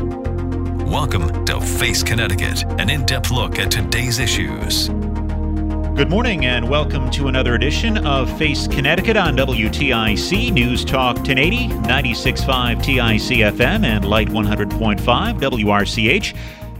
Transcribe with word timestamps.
Welcome 0.00 1.44
to 1.44 1.60
Face 1.60 2.02
Connecticut, 2.02 2.64
an 2.80 2.88
in 2.88 3.04
depth 3.04 3.30
look 3.30 3.58
at 3.58 3.70
today's 3.70 4.18
issues. 4.18 4.88
Good 4.88 6.08
morning 6.08 6.46
and 6.46 6.70
welcome 6.70 7.10
to 7.10 7.28
another 7.28 7.54
edition 7.54 8.06
of 8.06 8.34
Face 8.38 8.66
Connecticut 8.66 9.18
on 9.18 9.36
WTIC 9.36 10.52
News 10.52 10.86
Talk 10.86 11.16
1080, 11.16 11.68
96.5 11.68 12.82
TIC 12.82 13.38
FM, 13.54 13.84
and 13.84 14.06
Light 14.06 14.28
100.5 14.28 15.00
WRCH. 15.38 16.34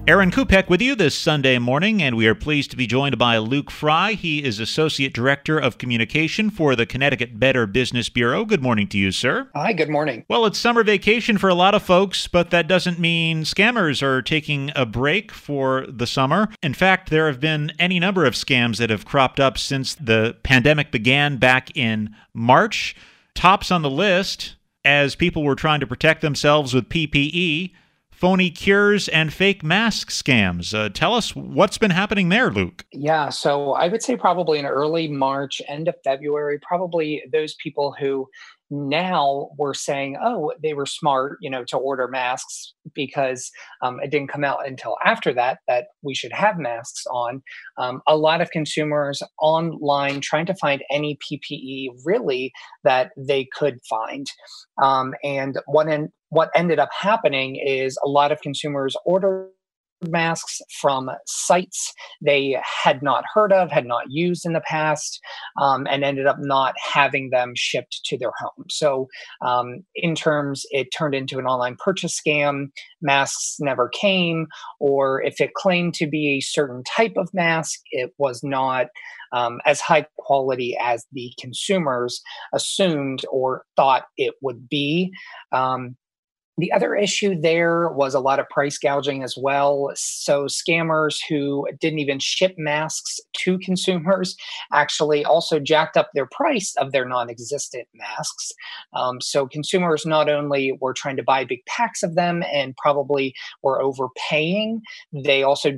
Aaron 0.08 0.30
Kupec 0.30 0.68
with 0.68 0.80
you 0.80 0.96
this 0.96 1.14
Sunday 1.14 1.58
morning, 1.58 2.02
and 2.02 2.16
we 2.16 2.26
are 2.26 2.34
pleased 2.34 2.70
to 2.70 2.76
be 2.76 2.86
joined 2.86 3.16
by 3.18 3.36
Luke 3.36 3.70
Fry. 3.70 4.14
He 4.14 4.42
is 4.42 4.58
Associate 4.58 5.12
Director 5.12 5.58
of 5.58 5.78
Communication 5.78 6.50
for 6.50 6.74
the 6.74 6.86
Connecticut 6.86 7.38
Better 7.38 7.66
Business 7.66 8.08
Bureau. 8.08 8.44
Good 8.44 8.62
morning 8.62 8.88
to 8.88 8.98
you, 8.98 9.12
sir. 9.12 9.48
Hi, 9.54 9.72
good 9.72 9.90
morning. 9.90 10.24
Well, 10.26 10.46
it's 10.46 10.58
summer 10.58 10.82
vacation 10.82 11.38
for 11.38 11.48
a 11.48 11.54
lot 11.54 11.74
of 11.74 11.82
folks, 11.82 12.26
but 12.26 12.50
that 12.50 12.66
doesn't 12.66 12.98
mean 12.98 13.42
scammers 13.42 14.02
are 14.02 14.22
taking 14.22 14.72
a 14.74 14.84
break 14.86 15.30
for 15.30 15.86
the 15.86 16.06
summer. 16.06 16.48
In 16.62 16.74
fact, 16.74 17.10
there 17.10 17.26
have 17.26 17.38
been 17.38 17.70
any 17.78 18.00
number 18.00 18.24
of 18.24 18.34
scams 18.34 18.78
that 18.78 18.90
have 18.90 19.04
cropped 19.04 19.38
up 19.38 19.58
since 19.58 19.94
the 19.94 20.34
pandemic 20.42 20.90
began 20.90 21.36
back 21.36 21.76
in 21.76 22.16
March. 22.32 22.96
Tops 23.34 23.70
on 23.70 23.82
the 23.82 23.90
list, 23.90 24.56
as 24.84 25.14
people 25.14 25.44
were 25.44 25.54
trying 25.54 25.80
to 25.80 25.86
protect 25.86 26.22
themselves 26.22 26.74
with 26.74 26.88
PPE, 26.88 27.72
phony 28.20 28.50
cures 28.50 29.08
and 29.08 29.32
fake 29.32 29.64
mask 29.64 30.10
scams. 30.10 30.74
Uh, 30.74 30.90
tell 30.90 31.14
us 31.14 31.34
what's 31.34 31.78
been 31.78 31.90
happening 31.90 32.28
there, 32.28 32.50
Luke. 32.50 32.84
Yeah, 32.92 33.30
so 33.30 33.72
I 33.72 33.88
would 33.88 34.02
say 34.02 34.14
probably 34.14 34.58
in 34.58 34.66
early 34.66 35.08
March, 35.08 35.62
end 35.66 35.88
of 35.88 35.94
February, 36.04 36.58
probably 36.60 37.22
those 37.32 37.54
people 37.54 37.96
who 37.98 38.28
now 38.70 39.48
we're 39.56 39.74
saying, 39.74 40.16
oh, 40.22 40.52
they 40.62 40.74
were 40.74 40.86
smart, 40.86 41.38
you 41.40 41.50
know, 41.50 41.64
to 41.64 41.78
order 41.78 42.06
masks 42.08 42.74
because 42.94 43.50
um, 43.82 43.98
it 44.00 44.10
didn't 44.10 44.28
come 44.28 44.44
out 44.44 44.66
until 44.66 44.96
after 45.04 45.32
that 45.32 45.58
that 45.66 45.86
we 46.02 46.14
should 46.14 46.32
have 46.32 46.58
masks 46.58 47.04
on. 47.10 47.42
Um, 47.78 48.00
a 48.06 48.16
lot 48.16 48.40
of 48.40 48.50
consumers 48.50 49.22
online 49.40 50.20
trying 50.20 50.46
to 50.46 50.54
find 50.54 50.82
any 50.90 51.18
PPE 51.18 51.88
really 52.04 52.52
that 52.84 53.10
they 53.16 53.48
could 53.56 53.80
find, 53.88 54.30
um, 54.80 55.14
and 55.24 55.58
one 55.66 55.88
en- 55.88 56.12
what 56.30 56.50
ended 56.54 56.78
up 56.78 56.90
happening 56.98 57.56
is 57.56 57.98
a 58.04 58.08
lot 58.08 58.32
of 58.32 58.40
consumers 58.40 58.96
ordered 59.04 59.50
masks 60.08 60.60
from 60.80 61.10
sites 61.26 61.92
they 62.22 62.58
had 62.84 63.02
not 63.02 63.24
heard 63.34 63.52
of, 63.52 63.70
had 63.70 63.86
not 63.86 64.04
used 64.08 64.46
in 64.46 64.52
the 64.52 64.62
past, 64.62 65.20
um, 65.60 65.86
and 65.88 66.04
ended 66.04 66.26
up 66.26 66.36
not 66.38 66.74
having 66.92 67.30
them 67.30 67.52
shipped 67.54 68.00
to 68.04 68.16
their 68.16 68.32
home. 68.38 68.64
So, 68.70 69.08
um, 69.44 69.84
in 69.94 70.14
terms, 70.14 70.64
it 70.70 70.88
turned 70.96 71.14
into 71.14 71.38
an 71.38 71.46
online 71.46 71.76
purchase 71.78 72.18
scam. 72.18 72.66
Masks 73.02 73.56
never 73.60 73.88
came, 73.88 74.46
or 74.78 75.22
if 75.22 75.40
it 75.40 75.54
claimed 75.54 75.94
to 75.94 76.06
be 76.06 76.36
a 76.36 76.40
certain 76.40 76.82
type 76.84 77.14
of 77.16 77.32
mask, 77.34 77.80
it 77.90 78.12
was 78.18 78.42
not. 78.42 78.86
Um, 79.32 79.60
as 79.64 79.80
high 79.80 80.06
quality 80.18 80.76
as 80.82 81.06
the 81.12 81.32
consumers 81.40 82.20
assumed 82.52 83.24
or 83.30 83.64
thought 83.76 84.06
it 84.16 84.34
would 84.42 84.68
be. 84.68 85.12
Um, 85.52 85.94
the 86.58 86.72
other 86.72 86.94
issue 86.94 87.40
there 87.40 87.88
was 87.90 88.14
a 88.14 88.20
lot 88.20 88.38
of 88.38 88.48
price 88.48 88.78
gouging 88.78 89.22
as 89.22 89.34
well. 89.36 89.90
So, 89.94 90.44
scammers 90.44 91.18
who 91.28 91.66
didn't 91.80 92.00
even 92.00 92.18
ship 92.18 92.54
masks 92.58 93.18
to 93.38 93.58
consumers 93.58 94.36
actually 94.72 95.24
also 95.24 95.58
jacked 95.58 95.96
up 95.96 96.10
their 96.14 96.26
price 96.26 96.74
of 96.76 96.92
their 96.92 97.06
non 97.06 97.30
existent 97.30 97.88
masks. 97.94 98.52
Um, 98.94 99.20
so, 99.20 99.46
consumers 99.46 100.04
not 100.04 100.28
only 100.28 100.76
were 100.80 100.94
trying 100.94 101.16
to 101.16 101.22
buy 101.22 101.44
big 101.44 101.64
packs 101.66 102.02
of 102.02 102.14
them 102.14 102.42
and 102.52 102.76
probably 102.76 103.34
were 103.62 103.80
overpaying, 103.80 104.80
they 105.12 105.42
also 105.42 105.72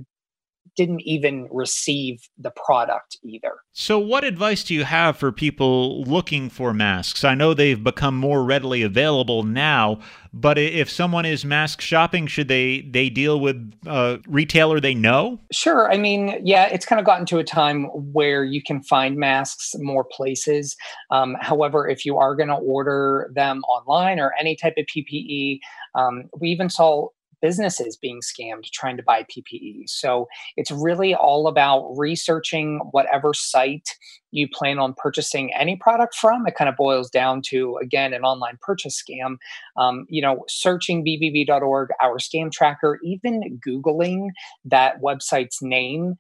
didn't 0.77 1.01
even 1.01 1.49
receive 1.51 2.29
the 2.39 2.51
product 2.51 3.19
either. 3.25 3.53
So, 3.73 3.99
what 3.99 4.25
advice 4.25 4.65
do 4.65 4.75
you 4.75 4.85
have 4.85 5.17
for 5.17 5.33
people 5.33 6.03
looking 6.05 6.49
for 6.49 6.73
masks? 6.73 7.25
I 7.25 7.35
know 7.35 7.55
they've 7.55 7.83
become 7.83 8.17
more 8.17 8.45
readily 8.45 8.83
available 8.83 9.43
now, 9.43 10.01
but 10.33 10.59
if 10.59 10.91
someone 10.91 11.27
is 11.27 11.45
mask 11.45 11.81
shopping, 11.81 12.27
should 12.27 12.49
they 12.49 12.83
they 12.83 13.11
deal 13.11 13.41
with 13.41 13.73
a 13.87 14.21
retailer 14.27 14.81
they 14.81 14.95
know? 14.95 15.39
Sure. 15.53 15.93
I 15.93 15.99
mean, 15.99 16.41
yeah, 16.45 16.67
it's 16.67 16.87
kind 16.87 17.01
of 17.01 17.07
gotten 17.07 17.27
to 17.27 17.39
a 17.39 17.45
time 17.45 17.85
where 18.13 18.45
you 18.45 18.63
can 18.63 18.83
find 18.83 19.17
masks 19.17 19.73
more 19.79 20.05
places. 20.05 20.77
Um, 21.11 21.37
however, 21.41 21.89
if 21.89 22.05
you 22.05 22.19
are 22.19 22.35
going 22.35 22.49
to 22.49 22.57
order 22.57 23.31
them 23.35 23.63
online 23.65 24.19
or 24.19 24.33
any 24.39 24.57
type 24.57 24.75
of 24.79 24.87
PPE, 24.87 25.59
um, 25.95 26.25
we 26.41 26.49
even 26.49 26.71
saw 26.71 27.09
businesses 27.43 27.97
being 27.97 28.21
scammed 28.21 28.65
trying 28.73 28.97
to 28.97 29.03
buy 29.03 29.25
PPE. 29.25 29.89
So 29.89 30.29
it's 30.57 30.71
really 30.71 31.15
all 31.15 31.49
about 31.49 31.93
researching 31.97 32.81
whatever 32.93 33.35
site 33.35 33.89
you 34.33 34.49
plan 34.53 34.79
on 34.79 34.95
purchasing 34.97 35.53
any 35.55 35.77
product 35.77 36.15
from. 36.15 36.47
It 36.47 36.55
kind 36.57 36.69
of 36.69 36.77
boils 36.77 37.11
down 37.11 37.43
to, 37.47 37.79
again, 37.81 38.13
an 38.13 38.23
online 38.23 38.59
purchase 38.61 39.01
scam. 39.01 39.37
Um, 39.77 40.07
you 40.09 40.23
know, 40.23 40.45
searching 40.49 41.05
bbb.org, 41.05 41.91
our 42.03 42.19
scam 42.19 42.51
tracker, 42.51 42.99
even 43.05 43.61
Googling 43.67 44.29
that 44.65 45.01
website's 45.01 45.59
name 45.63 46.17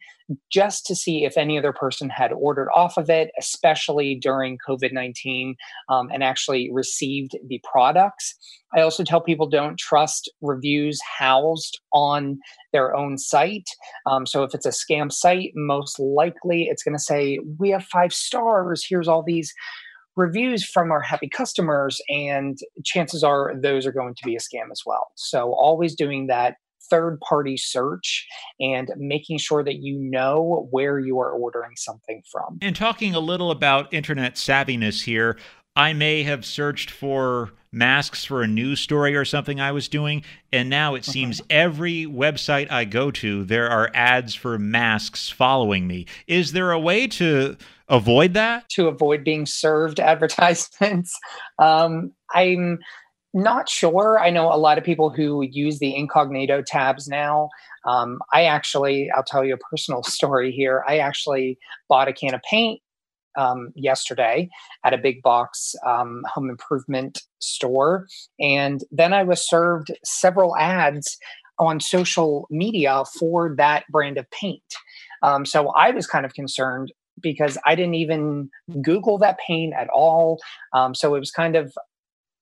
just 0.51 0.87
to 0.87 0.95
see 0.95 1.25
if 1.25 1.37
any 1.37 1.59
other 1.59 1.73
person 1.73 2.09
had 2.09 2.33
ordered 2.33 2.71
off 2.75 2.97
of 2.97 3.11
it, 3.11 3.31
especially 3.39 4.15
during 4.15 4.59
COVID 4.67 4.93
19, 4.93 5.57
um, 5.89 6.09
and 6.13 6.23
actually 6.23 6.71
received 6.73 7.37
the 7.47 7.61
products. 7.71 8.35
I 8.75 8.81
also 8.81 9.05
tell 9.05 9.21
people 9.21 9.49
don't 9.49 9.79
trust 9.79 10.31
reviews 10.41 10.99
housed 11.19 11.79
on 11.93 12.39
their 12.73 12.97
own 12.97 13.19
site. 13.19 13.69
Um, 14.07 14.25
so 14.25 14.45
if 14.45 14.55
it's 14.55 14.65
a 14.65 14.71
scam 14.71 15.13
site, 15.13 15.53
most 15.55 15.99
likely 15.99 16.69
it's 16.71 16.83
going 16.83 16.97
to 16.97 17.03
say, 17.03 17.39
We 17.59 17.71
have 17.71 17.85
five 17.85 18.02
stars. 18.09 18.85
Here's 18.89 19.09
all 19.09 19.23
these 19.23 19.53
reviews 20.17 20.65
from 20.65 20.91
our 20.91 21.01
happy 21.01 21.29
customers. 21.29 22.01
And 22.09 22.59
chances 22.85 23.23
are 23.23 23.55
those 23.61 23.87
are 23.87 23.93
going 23.93 24.15
to 24.15 24.25
be 24.25 24.37
a 24.37 24.39
scam 24.39 24.71
as 24.71 24.83
well. 24.85 25.09
So 25.17 25.53
always 25.55 25.95
doing 25.95 26.27
that 26.27 26.57
third 26.91 27.19
party 27.21 27.57
search 27.57 28.27
and 28.61 28.91
making 28.97 29.39
sure 29.39 29.65
that 29.65 29.77
you 29.77 29.99
know 29.99 30.69
where 30.71 30.99
you 30.99 31.19
are 31.21 31.31
ordering 31.31 31.73
something 31.77 32.23
from. 32.31 32.59
And 32.61 32.77
talking 32.77 33.15
a 33.15 33.21
little 33.21 33.51
about 33.51 33.93
internet 33.95 34.35
savviness 34.35 35.05
here, 35.05 35.39
I 35.75 35.95
may 35.95 36.23
have 36.25 36.45
searched 36.45 36.91
for 36.91 37.53
masks 37.73 38.27
for 38.27 38.43
a 38.43 38.47
news 38.47 38.81
story 38.81 39.17
or 39.17 39.25
something 39.25 39.59
I 39.59 39.73
was 39.73 39.89
doing, 39.89 40.23
and 40.53 40.69
now 40.69 40.95
it 40.95 41.05
uh-huh. 41.05 41.13
seems 41.13 41.41
every 41.49 42.05
website 42.05 42.71
I 42.71 42.85
go 42.85 43.11
to, 43.13 43.45
there 43.45 43.71
are 43.71 43.91
ads 43.95 44.35
for 44.35 44.59
masks 44.59 45.31
following 45.31 45.87
me. 45.87 46.05
Is 46.27 46.53
there 46.53 46.73
a 46.73 46.79
way 46.79 47.07
to 47.07 47.57
avoid 47.93 48.35
that? 48.35 48.69
To 48.71 48.89
avoid 48.89 49.23
being 49.23 49.47
served 49.47 50.01
advertisements? 50.13 51.17
Um, 51.59 52.13
I'm 52.35 52.79
not 53.35 53.69
sure. 53.69 54.19
I 54.19 54.31
know 54.31 54.53
a 54.53 54.57
lot 54.57 54.79
of 54.79 54.85
people 54.85 55.11
who 55.11 55.43
use 55.43 55.79
the 55.79 55.95
incognito 55.95 56.63
tabs 56.67 57.09
now. 57.09 57.49
Um, 57.87 58.19
I 58.33 58.45
actually, 58.45 59.11
I'll 59.15 59.23
tell 59.23 59.45
you 59.45 59.55
a 59.55 59.59
personal 59.59 60.03
story 60.17 60.51
here. 60.51 60.85
I 60.89 60.99
actually 60.99 61.59
bought 61.89 62.09
a 62.09 62.13
can 62.13 62.35
of 62.35 62.43
paint 62.43 62.81
um, 63.37 63.73
yesterday 63.75 64.51
at 64.85 64.93
a 64.93 64.99
big 64.99 65.23
box 65.23 65.75
um, 65.87 66.23
home 66.27 66.51
improvement 66.51 67.23
store. 67.39 68.07
And 68.39 68.85
then 68.91 69.13
I 69.13 69.23
was 69.23 69.49
served 69.49 69.91
several 70.05 70.57
ads 70.57 71.17
on 71.59 71.81
social 71.81 72.47
media 72.51 73.05
for 73.19 73.55
that 73.57 73.85
brand 73.91 74.19
of 74.19 74.31
paint. 74.31 74.63
Um, 75.23 75.47
so 75.47 75.69
I 75.71 75.91
was 75.91 76.07
kind 76.07 76.27
of 76.27 76.35
concerned 76.35 76.93
because 77.21 77.59
I 77.67 77.75
didn't 77.75 77.95
even 77.95 78.51
Google 78.83 79.19
that 79.19 79.39
pain 79.39 79.73
at 79.79 79.89
all. 79.89 80.41
Um, 80.73 80.95
so 80.95 81.15
it 81.15 81.21
was 81.21 81.31
kind 81.31 81.57
of 81.57 81.75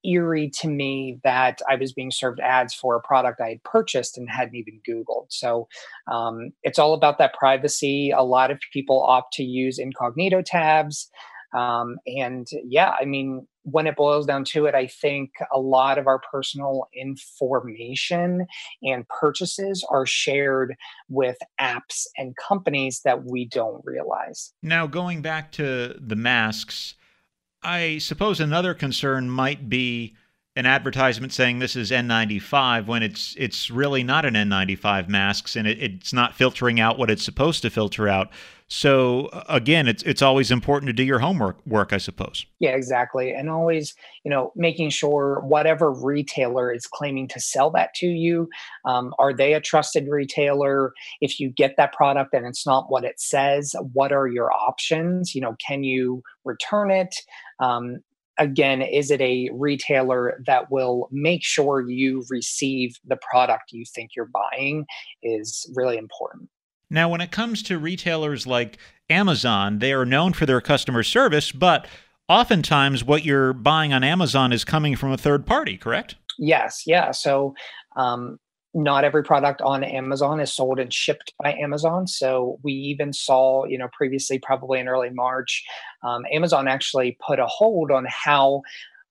eerie 0.05 0.51
to 0.61 0.69
me 0.69 1.19
that 1.25 1.61
I 1.69 1.77
was 1.77 1.93
being 1.93 2.11
served 2.11 2.41
ads 2.41 2.73
for 2.75 2.97
a 2.97 3.03
product 3.03 3.41
I 3.41 3.51
had 3.51 3.65
purchased 3.65 4.17
and 4.17 4.29
hadn't 4.31 4.55
even 4.55 4.81
Googled. 4.89 5.27
So 5.29 5.69
um, 6.11 6.53
it's 6.63 6.79
all 6.79 6.95
about 6.95 7.19
that 7.19 7.35
privacy. 7.35 8.11
A 8.11 8.23
lot 8.23 8.51
of 8.51 8.59
people 8.73 9.03
opt 9.03 9.35
to 9.35 9.43
use 9.43 9.79
incognito 9.79 10.43
tabs. 10.43 11.11
Um, 11.55 11.97
and 12.07 12.47
yeah, 12.65 12.95
I 13.01 13.05
mean, 13.05 13.47
when 13.63 13.87
it 13.87 13.97
boils 13.97 14.27
down 14.27 14.45
to 14.45 14.67
it, 14.67 14.75
I 14.75 14.87
think 14.87 15.33
a 15.53 15.61
lot 15.61 15.99
of 15.99 16.07
our 16.07 16.19
personal 16.19 16.89
information 16.95 18.47
and 18.83 19.07
purchases 19.09 19.85
are 19.91 20.07
shared 20.07 20.75
with 21.09 21.37
apps 21.61 22.07
and 22.17 22.35
companies 22.37 23.03
that 23.05 23.25
we 23.25 23.47
don't 23.47 23.83
realize. 23.85 24.53
Now, 24.63 24.87
going 24.87 25.23
back 25.23 25.53
to 25.53 25.95
the 25.99 26.17
masks, 26.17 26.95
I 27.63 27.99
suppose 27.99 28.41
another 28.41 28.75
concern 28.75 29.31
might 29.31 29.69
be 29.69 30.15
an 30.57 30.67
advertisement 30.67 31.33
saying 31.33 31.61
this 31.61 31.77
is 31.77 31.91
N95 31.91 32.87
when 32.87 33.03
it's 33.03 33.37
it's 33.39 33.71
really 33.71 34.03
not 34.03 34.25
an 34.25 34.35
N95 34.35 35.09
masks 35.09 35.55
and 35.55 35.67
it, 35.67 35.81
it's 35.81 36.13
not 36.13 36.35
filtering 36.35 36.81
out 36.81 36.99
what 36.99 37.11
it's 37.11 37.25
supposed 37.25 37.63
to 37.63 37.71
filter 37.71 38.09
out. 38.09 38.31
So 38.73 39.31
again, 39.49 39.89
it's 39.89 40.03
it's 40.05 40.23
always 40.23 40.53
important 40.53 40.89
to 40.89 40.93
do 40.93 41.03
your 41.03 41.19
homework 41.19 41.65
work, 41.67 41.93
I 41.93 41.99
suppose. 41.99 42.47
Yeah, 42.61 42.71
exactly. 42.71 43.33
And 43.33 43.51
always, 43.51 43.95
you 44.25 44.31
know, 44.31 44.53
making 44.55 44.91
sure 44.91 45.41
whatever 45.45 45.91
retailer 45.91 46.73
is 46.73 46.87
claiming 46.87 47.27
to 47.29 47.41
sell 47.41 47.71
that 47.71 47.95
to 47.95 48.07
you, 48.07 48.49
um, 48.85 49.13
are 49.19 49.33
they 49.33 49.55
a 49.55 49.61
trusted 49.61 50.07
retailer? 50.09 50.93
If 51.21 51.41
you 51.41 51.51
get 51.51 51.77
that 51.79 51.93
product 51.93 52.33
and 52.33 52.47
it's 52.47 52.65
not 52.65 52.87
what 52.91 53.05
it 53.05 53.21
says, 53.21 53.75
what 53.93 54.13
are 54.13 54.29
your 54.29 54.53
options? 54.53 55.35
You 55.35 55.41
know, 55.41 55.57
can 55.65 55.83
you 55.83 56.23
return 56.45 56.93
it? 56.93 57.15
Um, 57.59 57.99
again, 58.41 58.81
is 58.83 59.11
it 59.11 59.21
a 59.21 59.51
retailer 59.53 60.43
that 60.47 60.73
will 60.73 61.09
make 61.13 61.45
sure 61.45 61.89
you 61.89 62.25
receive 62.29 62.97
the 63.05 63.19
product 63.31 63.65
you 63.71 63.85
think 63.95 64.13
you're 64.17 64.31
buying 64.33 64.87
is 65.23 65.71
really 65.77 65.99
important. 65.99 66.49
Now, 66.89 67.09
when 67.09 67.21
it 67.21 67.31
comes 67.31 67.63
to 67.65 67.79
retailers 67.79 68.47
like 68.47 68.79
Amazon, 69.09 69.79
they 69.79 69.93
are 69.93 70.07
known 70.07 70.33
for 70.33 70.47
their 70.47 70.61
customer 70.61 71.03
service, 71.05 71.53
but 71.53 71.87
oftentimes 72.29 73.05
what 73.05 73.25
you're 73.25 73.53
buying 73.53 73.93
on 73.93 74.03
Amazon 74.03 74.53
is 74.53 74.65
coming 74.65 74.97
from 74.97 75.13
a 75.13 75.19
third 75.19 75.47
party, 75.47 75.77
correct? 75.77 76.17
Yes, 76.39 76.83
yeah. 76.87 77.13
So, 77.13 77.55
um, 77.97 78.39
not 78.73 79.05
every 79.05 79.23
product 79.23 79.61
on 79.63 79.83
Amazon 79.83 80.41
is 80.41 80.53
sold 80.53 80.79
and 80.79 80.93
shipped 80.93 81.33
by 81.43 81.55
Amazon. 81.55 82.07
So 82.07 82.59
we 82.63 82.73
even 82.73 83.13
saw, 83.13 83.65
you 83.65 83.77
know, 83.79 83.89
previously, 83.93 84.39
probably 84.39 84.79
in 84.79 84.89
early 84.89 85.11
March, 85.11 85.65
um, 86.05 86.23
Amazon 86.33 86.69
actually 86.69 87.17
put 87.27 87.39
a 87.39 87.47
hold 87.47 87.91
on 87.91 88.07
how 88.09 88.63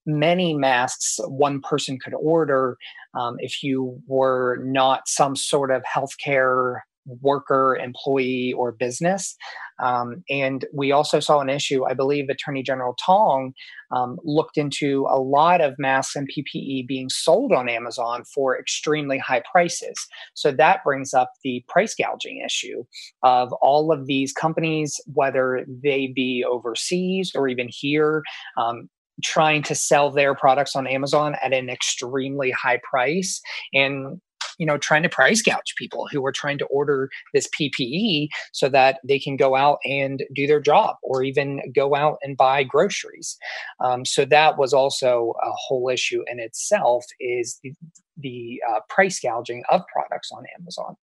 many 0.05 0.53
masks 0.53 1.19
one 1.27 1.61
person 1.61 1.99
could 1.99 2.13
order 2.13 2.77
um, 3.13 3.35
if 3.39 3.61
you 3.61 4.01
were 4.07 4.59
not 4.63 5.07
some 5.07 5.35
sort 5.35 5.71
of 5.71 5.83
healthcare 5.83 6.79
worker, 7.05 7.77
employee, 7.81 8.53
or 8.53 8.71
business. 8.71 9.35
Um, 9.81 10.23
and 10.29 10.65
we 10.73 10.91
also 10.91 11.19
saw 11.19 11.39
an 11.39 11.49
issue, 11.49 11.85
I 11.85 11.93
believe 11.93 12.29
Attorney 12.29 12.63
General 12.63 12.95
Tong 13.03 13.53
um, 13.95 14.17
looked 14.23 14.57
into 14.57 15.07
a 15.09 15.19
lot 15.19 15.61
of 15.61 15.75
masks 15.79 16.15
and 16.15 16.29
PPE 16.29 16.87
being 16.87 17.09
sold 17.09 17.53
on 17.53 17.69
Amazon 17.69 18.23
for 18.33 18.59
extremely 18.59 19.17
high 19.17 19.41
prices. 19.51 19.95
So 20.33 20.51
that 20.51 20.83
brings 20.83 21.13
up 21.13 21.31
the 21.43 21.63
price 21.67 21.95
gouging 21.95 22.43
issue 22.45 22.83
of 23.23 23.53
all 23.61 23.91
of 23.91 24.05
these 24.05 24.33
companies, 24.33 24.99
whether 25.13 25.65
they 25.67 26.11
be 26.13 26.45
overseas 26.49 27.31
or 27.35 27.47
even 27.47 27.69
here. 27.69 28.23
Um, 28.57 28.89
trying 29.21 29.61
to 29.63 29.75
sell 29.75 30.09
their 30.09 30.33
products 30.33 30.77
on 30.77 30.87
Amazon 30.87 31.35
at 31.43 31.51
an 31.51 31.69
extremely 31.69 32.51
high 32.51 32.79
price. 32.89 33.41
And 33.73 34.21
you 34.59 34.65
know 34.65 34.77
trying 34.77 35.01
to 35.01 35.09
price 35.09 35.41
gouge 35.41 35.73
people 35.75 36.07
who 36.11 36.23
are 36.23 36.31
trying 36.31 36.59
to 36.59 36.65
order 36.65 37.09
this 37.33 37.49
ppe 37.59 38.27
so 38.53 38.69
that 38.69 38.99
they 39.03 39.17
can 39.17 39.35
go 39.35 39.55
out 39.55 39.79
and 39.85 40.23
do 40.35 40.45
their 40.45 40.59
job 40.59 40.97
or 41.01 41.23
even 41.23 41.61
go 41.73 41.95
out 41.95 42.17
and 42.21 42.37
buy 42.37 42.63
groceries 42.63 43.37
um, 43.79 44.05
so 44.05 44.25
that 44.25 44.59
was 44.59 44.73
also 44.73 45.33
a 45.43 45.51
whole 45.51 45.89
issue 45.89 46.23
in 46.27 46.39
itself 46.39 47.05
is 47.19 47.59
the, 47.63 47.73
the 48.17 48.61
uh, 48.69 48.79
price 48.89 49.19
gouging 49.19 49.63
of 49.69 49.81
products 49.91 50.29
on 50.31 50.43
amazon 50.59 50.95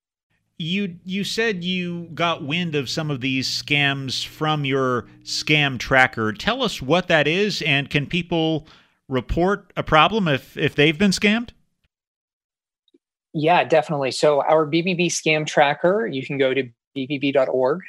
you 0.59 0.97
you 1.05 1.25
said 1.25 1.65
you 1.65 2.05
got 2.15 2.45
wind 2.45 2.75
of 2.75 2.89
some 2.89 3.11
of 3.11 3.21
these 3.21 3.49
scams 3.49 4.25
from 4.25 4.65
your 4.65 5.07
scam 5.25 5.79
tracker. 5.79 6.33
Tell 6.33 6.63
us 6.63 6.81
what 6.81 7.09
that 7.09 7.27
is, 7.27 7.61
and 7.63 7.91
can 7.91 8.07
people 8.07 8.69
report 9.09 9.73
a 9.77 9.83
problem 9.83 10.29
if 10.29 10.57
if 10.57 10.77
they've 10.77 10.97
been 10.97 11.11
scammed? 11.11 11.51
Yeah, 13.35 13.65
definitely. 13.65 14.13
So 14.13 14.43
our 14.43 14.65
BBB 14.65 15.07
scam 15.09 15.45
tracker, 15.47 16.07
you 16.07 16.25
can 16.25 16.39
go 16.39 16.55
to 16.55 16.63
bbb.org 16.97 17.81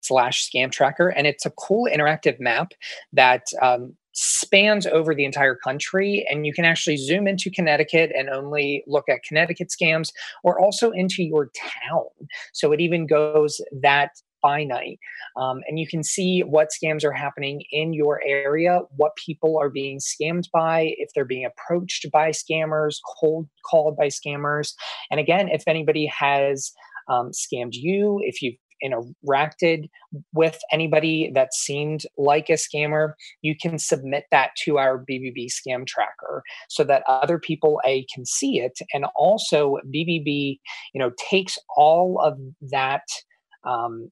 slash 0.00 0.48
scam 0.48 0.72
tracker, 0.72 1.08
and 1.08 1.26
it's 1.26 1.46
a 1.46 1.50
cool 1.50 1.88
interactive 1.88 2.40
map 2.40 2.72
that 3.12 3.44
um, 3.62 3.94
spans 4.12 4.86
over 4.86 5.14
the 5.14 5.24
entire 5.24 5.54
country. 5.54 6.26
And 6.28 6.44
you 6.44 6.52
can 6.52 6.64
actually 6.64 6.96
zoom 6.96 7.28
into 7.28 7.48
Connecticut 7.48 8.10
and 8.16 8.28
only 8.28 8.82
look 8.88 9.08
at 9.08 9.22
Connecticut 9.22 9.68
scams 9.68 10.10
or 10.42 10.58
also 10.60 10.90
into 10.90 11.22
your 11.22 11.50
town. 11.56 12.06
So 12.52 12.72
it 12.72 12.80
even 12.80 13.06
goes 13.06 13.60
that 13.82 14.10
finite. 14.40 14.98
Um, 15.36 15.60
and 15.66 15.78
you 15.78 15.86
can 15.86 16.02
see 16.02 16.40
what 16.40 16.68
scams 16.70 17.04
are 17.04 17.12
happening 17.12 17.62
in 17.70 17.92
your 17.92 18.20
area, 18.26 18.80
what 18.96 19.12
people 19.16 19.58
are 19.58 19.70
being 19.70 19.98
scammed 19.98 20.44
by, 20.52 20.94
if 20.98 21.10
they're 21.14 21.24
being 21.24 21.46
approached 21.46 22.06
by 22.12 22.30
scammers, 22.30 22.96
cold 23.20 23.48
called 23.68 23.96
by 23.96 24.06
scammers. 24.06 24.72
And 25.10 25.20
again, 25.20 25.48
if 25.48 25.62
anybody 25.66 26.06
has 26.06 26.72
um, 27.08 27.30
scammed 27.32 27.72
you, 27.72 28.20
if 28.22 28.42
you've 28.42 28.56
interacted 28.82 29.88
with 30.32 30.58
anybody 30.72 31.30
that 31.34 31.54
seemed 31.54 32.02
like 32.16 32.48
a 32.48 32.54
scammer, 32.54 33.12
you 33.42 33.54
can 33.60 33.78
submit 33.78 34.24
that 34.30 34.50
to 34.64 34.78
our 34.78 34.98
BBB 34.98 35.48
scam 35.48 35.86
tracker 35.86 36.42
so 36.68 36.84
that 36.84 37.02
other 37.08 37.38
people 37.38 37.80
a 37.84 38.06
can 38.12 38.24
see 38.24 38.58
it, 38.60 38.78
and 38.92 39.06
also 39.14 39.78
BBB, 39.94 40.58
you 40.94 40.98
know, 40.98 41.12
takes 41.30 41.58
all 41.76 42.20
of 42.24 42.38
that 42.70 43.04
um, 43.64 44.10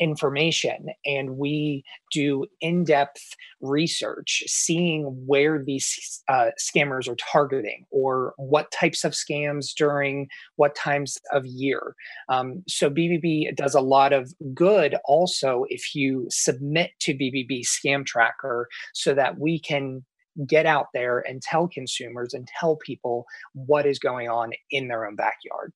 information 0.00 0.86
and 1.04 1.36
we 1.36 1.84
do 2.12 2.46
in-depth 2.60 3.22
research 3.60 4.42
seeing 4.46 5.04
where 5.26 5.62
these 5.62 6.22
uh, 6.28 6.50
scammers 6.58 7.06
are 7.08 7.16
targeting 7.16 7.84
or 7.90 8.32
what 8.38 8.70
types 8.70 9.04
of 9.04 9.12
scams 9.12 9.74
during 9.76 10.26
what 10.56 10.74
times 10.74 11.18
of 11.32 11.44
year. 11.46 11.94
Um, 12.28 12.64
so 12.66 12.90
bbb 12.90 13.54
does 13.54 13.74
a 13.74 13.80
lot 13.80 14.12
of 14.12 14.32
good 14.54 14.96
also 15.04 15.64
if 15.68 15.94
you 15.94 16.26
submit 16.30 16.90
to 17.00 17.12
bbb 17.12 17.62
scam 17.62 18.04
tracker 18.04 18.68
so 18.94 19.14
that 19.14 19.38
we 19.38 19.60
can 19.60 20.04
get 20.46 20.66
out 20.66 20.86
there 20.94 21.18
and 21.20 21.42
tell 21.42 21.68
consumers 21.68 22.34
and 22.34 22.48
tell 22.58 22.76
people 22.76 23.26
what 23.52 23.86
is 23.86 23.98
going 23.98 24.28
on 24.28 24.52
in 24.70 24.88
their 24.88 25.06
own 25.06 25.16
backyard. 25.16 25.72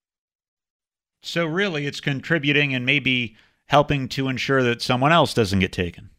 So 1.23 1.47
really 1.47 1.87
it's 1.87 2.00
contributing 2.00 2.75
and 2.75 2.85
maybe 2.85 3.37
helping 3.66 4.09
to 4.09 4.28
ensure 4.28 4.62
that 4.62 4.83
someone 4.83 5.12
else 5.12 5.35
doesn't 5.35 5.59
get 5.59 5.73
taken. 5.73 6.11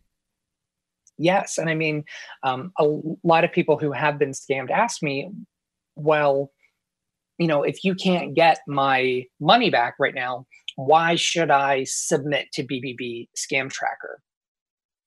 Yes. 1.17 1.57
And 1.57 1.69
I 1.69 1.75
mean, 1.75 2.03
um, 2.43 2.71
a 2.77 2.85
lot 3.23 3.43
of 3.43 3.51
people 3.51 3.77
who 3.77 3.91
have 3.91 4.19
been 4.19 4.31
scammed 4.31 4.69
ask 4.69 5.01
me, 5.01 5.29
well, 5.95 6.51
you 7.37 7.47
know, 7.47 7.63
if 7.63 7.83
you 7.83 7.95
can't 7.95 8.33
get 8.33 8.59
my 8.67 9.23
money 9.39 9.69
back 9.69 9.95
right 9.99 10.15
now, 10.15 10.45
why 10.75 11.15
should 11.15 11.51
I 11.51 11.83
submit 11.85 12.51
to 12.53 12.63
BBB 12.63 13.29
Scam 13.37 13.69
Tracker? 13.69 14.21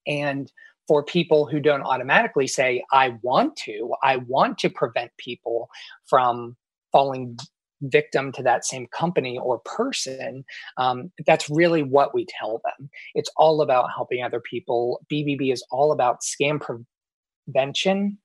And 0.07 0.51
for 0.87 1.03
people 1.05 1.47
who 1.47 1.61
don't 1.61 1.83
automatically 1.83 2.47
say, 2.47 2.83
I 2.91 3.17
want 3.23 3.57
to, 3.65 3.95
I 4.03 4.17
want 4.17 4.57
to 4.59 4.71
prevent 4.71 5.11
people 5.19 5.69
from 6.07 6.57
falling 6.93 7.39
victim 7.83 8.33
to 8.33 8.43
that 8.43 8.65
same 8.65 8.87
company 8.89 9.39
or 9.39 9.61
person, 9.61 10.45
um, 10.77 11.11
that's 11.27 11.49
really 11.49 11.83
what 11.83 12.15
we 12.15 12.27
tell 12.27 12.61
them. 12.65 12.91
It's 13.15 13.31
all 13.37 13.63
about 13.63 13.91
helping 13.95 14.23
other 14.23 14.41
people. 14.41 15.01
BBB 15.13 15.53
is 15.53 15.65
all 15.71 15.93
about 15.93 16.21
scam 16.23 16.61
prevention 16.61 18.19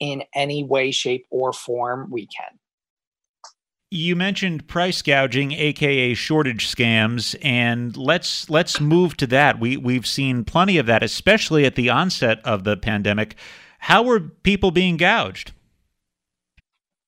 in 0.00 0.24
any 0.34 0.64
way, 0.64 0.90
shape, 0.90 1.26
or 1.30 1.52
form 1.52 2.08
we 2.10 2.26
can. 2.26 2.58
You 3.90 4.16
mentioned 4.16 4.66
price 4.66 5.02
gouging, 5.02 5.52
aka 5.52 6.14
shortage 6.14 6.66
scams, 6.66 7.36
and 7.42 7.96
let's 7.96 8.50
let's 8.50 8.80
move 8.80 9.16
to 9.18 9.26
that. 9.28 9.60
We 9.60 9.76
we've 9.76 10.06
seen 10.06 10.44
plenty 10.44 10.78
of 10.78 10.86
that, 10.86 11.04
especially 11.04 11.64
at 11.64 11.76
the 11.76 11.90
onset 11.90 12.40
of 12.44 12.64
the 12.64 12.76
pandemic. 12.76 13.36
How 13.78 14.02
were 14.02 14.18
people 14.18 14.72
being 14.72 14.96
gouged? 14.96 15.52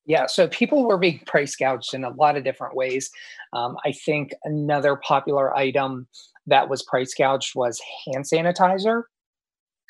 Yeah, 0.07 0.25
so 0.25 0.47
people 0.47 0.87
were 0.87 0.97
being 0.97 1.19
price 1.25 1.55
gouged 1.55 1.93
in 1.93 2.05
a 2.05 2.09
lot 2.09 2.37
of 2.37 2.45
different 2.45 2.75
ways. 2.75 3.11
Um, 3.51 3.77
I 3.85 3.91
think 3.91 4.31
another 4.45 4.95
popular 4.95 5.55
item 5.55 6.07
that 6.47 6.69
was 6.69 6.81
price 6.81 7.13
gouged 7.13 7.55
was 7.55 7.81
hand 8.05 8.23
sanitizer. 8.23 9.03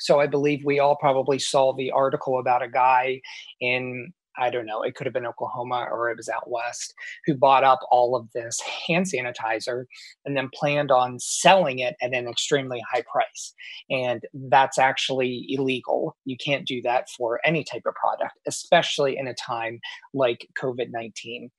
So 0.00 0.20
I 0.20 0.26
believe 0.26 0.64
we 0.64 0.80
all 0.80 0.96
probably 0.96 1.38
saw 1.38 1.72
the 1.72 1.92
article 1.92 2.40
about 2.40 2.62
a 2.62 2.68
guy 2.68 3.20
in 3.60 4.12
I 4.38 4.50
don't 4.50 4.66
know, 4.66 4.82
it 4.82 4.94
could 4.94 5.06
have 5.06 5.14
been 5.14 5.26
Oklahoma 5.26 5.86
or 5.90 6.10
it 6.10 6.16
was 6.16 6.28
out 6.28 6.50
west, 6.50 6.94
who 7.26 7.34
bought 7.34 7.64
up 7.64 7.80
all 7.90 8.16
of 8.16 8.30
this 8.32 8.60
hand 8.88 9.06
sanitizer 9.06 9.84
and 10.24 10.36
then 10.36 10.50
planned 10.54 10.90
on 10.90 11.18
selling 11.18 11.80
it 11.80 11.96
at 12.00 12.14
an 12.14 12.28
extremely 12.28 12.82
high 12.92 13.02
price. 13.10 13.54
And 13.90 14.22
that's 14.32 14.78
actually 14.78 15.46
illegal. 15.48 16.16
You 16.24 16.36
can't 16.36 16.66
do 16.66 16.80
that 16.82 17.08
for 17.16 17.40
any 17.44 17.64
type 17.64 17.82
of 17.86 17.94
product, 17.94 18.38
especially 18.46 19.16
in 19.16 19.26
a 19.26 19.34
time 19.34 19.80
like 20.14 20.48
COVID 20.60 20.88
19 20.90 21.50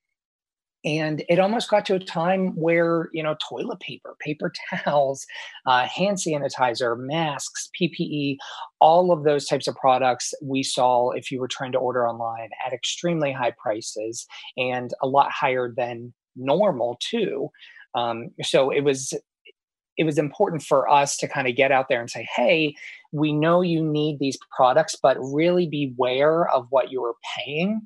and 0.85 1.23
it 1.27 1.39
almost 1.39 1.69
got 1.69 1.85
to 1.85 1.95
a 1.95 1.99
time 1.99 2.55
where 2.55 3.09
you 3.13 3.21
know 3.21 3.35
toilet 3.47 3.79
paper 3.79 4.15
paper 4.19 4.51
towels 4.83 5.25
uh, 5.65 5.85
hand 5.85 6.17
sanitizer 6.17 6.97
masks 6.97 7.69
ppe 7.79 8.37
all 8.79 9.11
of 9.11 9.23
those 9.23 9.45
types 9.45 9.67
of 9.67 9.75
products 9.75 10.33
we 10.41 10.63
saw 10.63 11.09
if 11.11 11.31
you 11.31 11.39
were 11.39 11.47
trying 11.47 11.71
to 11.71 11.77
order 11.77 12.07
online 12.07 12.49
at 12.65 12.73
extremely 12.73 13.31
high 13.31 13.53
prices 13.61 14.25
and 14.57 14.93
a 15.01 15.07
lot 15.07 15.31
higher 15.31 15.73
than 15.75 16.13
normal 16.39 16.97
too. 16.99 17.49
Um, 17.95 18.29
so 18.41 18.69
it 18.69 18.81
was 18.81 19.13
it 19.97 20.05
was 20.05 20.17
important 20.17 20.63
for 20.63 20.89
us 20.89 21.17
to 21.17 21.27
kind 21.27 21.47
of 21.47 21.57
get 21.57 21.71
out 21.71 21.87
there 21.89 21.99
and 21.99 22.09
say 22.09 22.25
hey 22.35 22.75
we 23.11 23.33
know 23.33 23.61
you 23.61 23.83
need 23.83 24.19
these 24.19 24.37
products 24.55 24.95
but 25.01 25.17
really 25.19 25.67
beware 25.67 26.47
of 26.49 26.67
what 26.69 26.91
you're 26.91 27.15
paying 27.35 27.85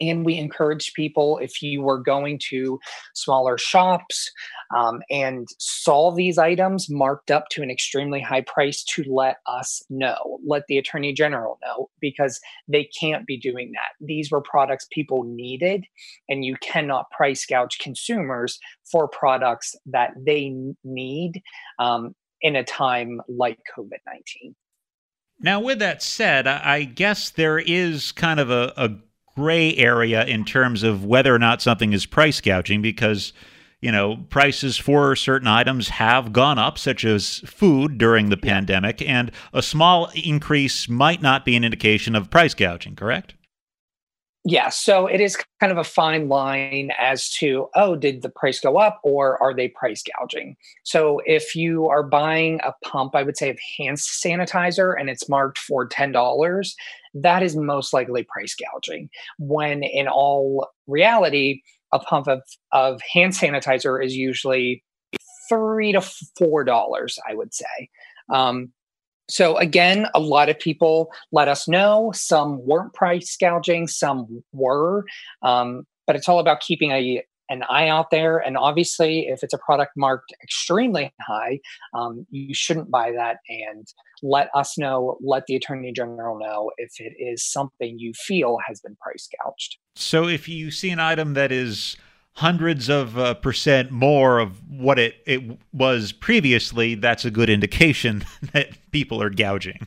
and 0.00 0.24
we 0.24 0.36
encourage 0.36 0.92
people 0.94 1.38
if 1.38 1.62
you 1.62 1.82
were 1.82 1.98
going 1.98 2.38
to 2.50 2.78
smaller 3.14 3.56
shops 3.58 4.30
um, 4.74 5.00
and 5.10 5.48
saw 5.58 6.10
these 6.10 6.38
items 6.38 6.90
marked 6.90 7.30
up 7.30 7.48
to 7.50 7.62
an 7.62 7.70
extremely 7.70 8.20
high 8.20 8.42
price 8.42 8.82
to 8.84 9.04
let 9.08 9.36
us 9.46 9.82
know 9.90 10.38
let 10.44 10.66
the 10.68 10.78
attorney 10.78 11.12
general 11.12 11.58
know 11.62 11.88
because 12.00 12.40
they 12.68 12.84
can't 12.98 13.26
be 13.26 13.36
doing 13.36 13.72
that. 13.72 14.04
These 14.04 14.30
were 14.30 14.40
products 14.40 14.86
people 14.90 15.24
needed 15.24 15.84
and 16.28 16.44
you 16.44 16.56
cannot 16.56 17.10
price 17.10 17.46
gouge 17.46 17.78
consumers 17.78 18.58
for 18.90 19.08
products 19.08 19.74
that 19.86 20.12
they 20.16 20.54
need 20.82 21.42
um, 21.78 22.14
in 22.40 22.56
a 22.56 22.64
time 22.64 23.20
like 23.28 23.58
covid-19 23.76 24.54
now, 25.40 25.60
with 25.60 25.80
that 25.80 26.02
said, 26.02 26.46
I 26.46 26.84
guess 26.84 27.30
there 27.30 27.58
is 27.58 28.12
kind 28.12 28.40
of 28.40 28.50
a, 28.50 28.72
a 28.76 28.90
gray 29.36 29.74
area 29.76 30.24
in 30.24 30.44
terms 30.44 30.82
of 30.82 31.04
whether 31.04 31.34
or 31.34 31.38
not 31.38 31.62
something 31.62 31.92
is 31.92 32.06
price 32.06 32.40
gouging 32.40 32.82
because 32.82 33.32
you 33.80 33.90
know 33.90 34.16
prices 34.30 34.76
for 34.76 35.16
certain 35.16 35.48
items 35.48 35.88
have 35.88 36.32
gone 36.32 36.58
up 36.58 36.78
such 36.78 37.04
as 37.04 37.40
food 37.40 37.98
during 37.98 38.30
the 38.30 38.36
pandemic 38.36 39.02
and 39.02 39.30
a 39.52 39.62
small 39.62 40.10
increase 40.14 40.88
might 40.88 41.20
not 41.20 41.44
be 41.44 41.56
an 41.56 41.64
indication 41.64 42.14
of 42.14 42.30
price 42.30 42.54
gouging 42.54 42.94
correct 42.94 43.34
yeah, 44.46 44.68
so 44.68 45.06
it 45.06 45.22
is 45.22 45.38
kind 45.58 45.72
of 45.72 45.78
a 45.78 45.84
fine 45.84 46.28
line 46.28 46.90
as 47.00 47.30
to, 47.30 47.68
oh, 47.74 47.96
did 47.96 48.20
the 48.20 48.28
price 48.28 48.60
go 48.60 48.76
up 48.76 49.00
or 49.02 49.42
are 49.42 49.54
they 49.54 49.68
price 49.68 50.02
gouging? 50.02 50.56
So 50.82 51.22
if 51.24 51.56
you 51.56 51.88
are 51.88 52.02
buying 52.02 52.60
a 52.62 52.74
pump, 52.84 53.16
I 53.16 53.22
would 53.22 53.38
say 53.38 53.48
of 53.48 53.58
hand 53.78 53.96
sanitizer 53.96 54.94
and 55.00 55.08
it's 55.08 55.30
marked 55.30 55.56
for 55.56 55.88
$10, 55.88 56.74
that 57.14 57.42
is 57.42 57.56
most 57.56 57.92
likely 57.92 58.24
price 58.24 58.54
gouging. 58.54 59.08
When 59.38 59.82
in 59.82 60.08
all 60.08 60.68
reality, 60.86 61.62
a 61.92 61.98
pump 61.98 62.26
of, 62.28 62.42
of 62.72 63.00
hand 63.12 63.32
sanitizer 63.32 64.04
is 64.04 64.16
usually 64.16 64.82
three 65.48 65.92
to 65.92 66.00
four 66.38 66.64
dollars, 66.64 67.18
I 67.28 67.34
would 67.34 67.54
say. 67.54 67.88
Um, 68.32 68.72
so 69.28 69.56
again, 69.56 70.06
a 70.14 70.20
lot 70.20 70.48
of 70.48 70.58
people 70.58 71.10
let 71.32 71.48
us 71.48 71.66
know. 71.66 72.12
Some 72.14 72.64
weren't 72.66 72.92
price 72.92 73.36
gouging, 73.40 73.86
some 73.88 74.42
were, 74.52 75.04
um, 75.42 75.86
but 76.06 76.16
it's 76.16 76.28
all 76.28 76.40
about 76.40 76.60
keeping 76.60 76.90
a 76.90 77.22
an 77.48 77.62
eye 77.68 77.88
out 77.88 78.10
there. 78.10 78.38
And 78.38 78.56
obviously, 78.56 79.26
if 79.28 79.42
it's 79.42 79.54
a 79.54 79.58
product 79.58 79.92
marked 79.96 80.32
extremely 80.42 81.12
high, 81.20 81.60
um, 81.92 82.26
you 82.30 82.54
shouldn't 82.54 82.90
buy 82.90 83.12
that. 83.12 83.38
And 83.48 83.86
let 84.22 84.48
us 84.54 84.78
know, 84.78 85.18
let 85.20 85.46
the 85.46 85.56
attorney 85.56 85.92
general 85.92 86.38
know 86.38 86.70
if 86.78 86.92
it 86.98 87.14
is 87.18 87.44
something 87.44 87.98
you 87.98 88.12
feel 88.14 88.58
has 88.66 88.80
been 88.80 88.96
price 88.96 89.28
gouged. 89.42 89.76
So 89.96 90.26
if 90.26 90.48
you 90.48 90.70
see 90.70 90.90
an 90.90 91.00
item 91.00 91.34
that 91.34 91.52
is 91.52 91.96
hundreds 92.36 92.88
of 92.88 93.16
uh, 93.16 93.34
percent 93.34 93.90
more 93.90 94.38
of 94.38 94.60
what 94.68 94.98
it, 94.98 95.16
it 95.26 95.58
was 95.72 96.12
previously, 96.12 96.94
that's 96.94 97.24
a 97.24 97.30
good 97.30 97.48
indication 97.48 98.24
that 98.52 98.70
people 98.90 99.22
are 99.22 99.30
gouging. 99.30 99.86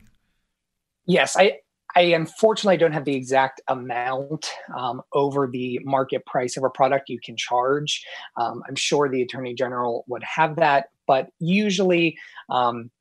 Yes, 1.05 1.35
I, 1.37 1.53
I 1.97 2.01
unfortunately 2.01 2.77
don't 2.77 2.91
have 2.91 3.05
the 3.05 3.15
exact 3.15 3.59
amount 3.67 4.51
um, 4.77 5.01
over 5.13 5.49
the 5.51 5.79
market 5.83 6.23
price 6.27 6.55
of 6.55 6.63
a 6.63 6.69
product 6.69 7.09
you 7.09 7.19
can 7.19 7.35
charge. 7.35 8.05
Um, 8.39 8.61
I'm 8.69 8.75
sure 8.75 9.09
the 9.09 9.23
Attorney 9.23 9.55
General 9.55 10.05
would 10.07 10.23
have 10.23 10.57
that, 10.57 10.89
but 11.07 11.31
usually 11.39 12.15
um, 12.51 12.91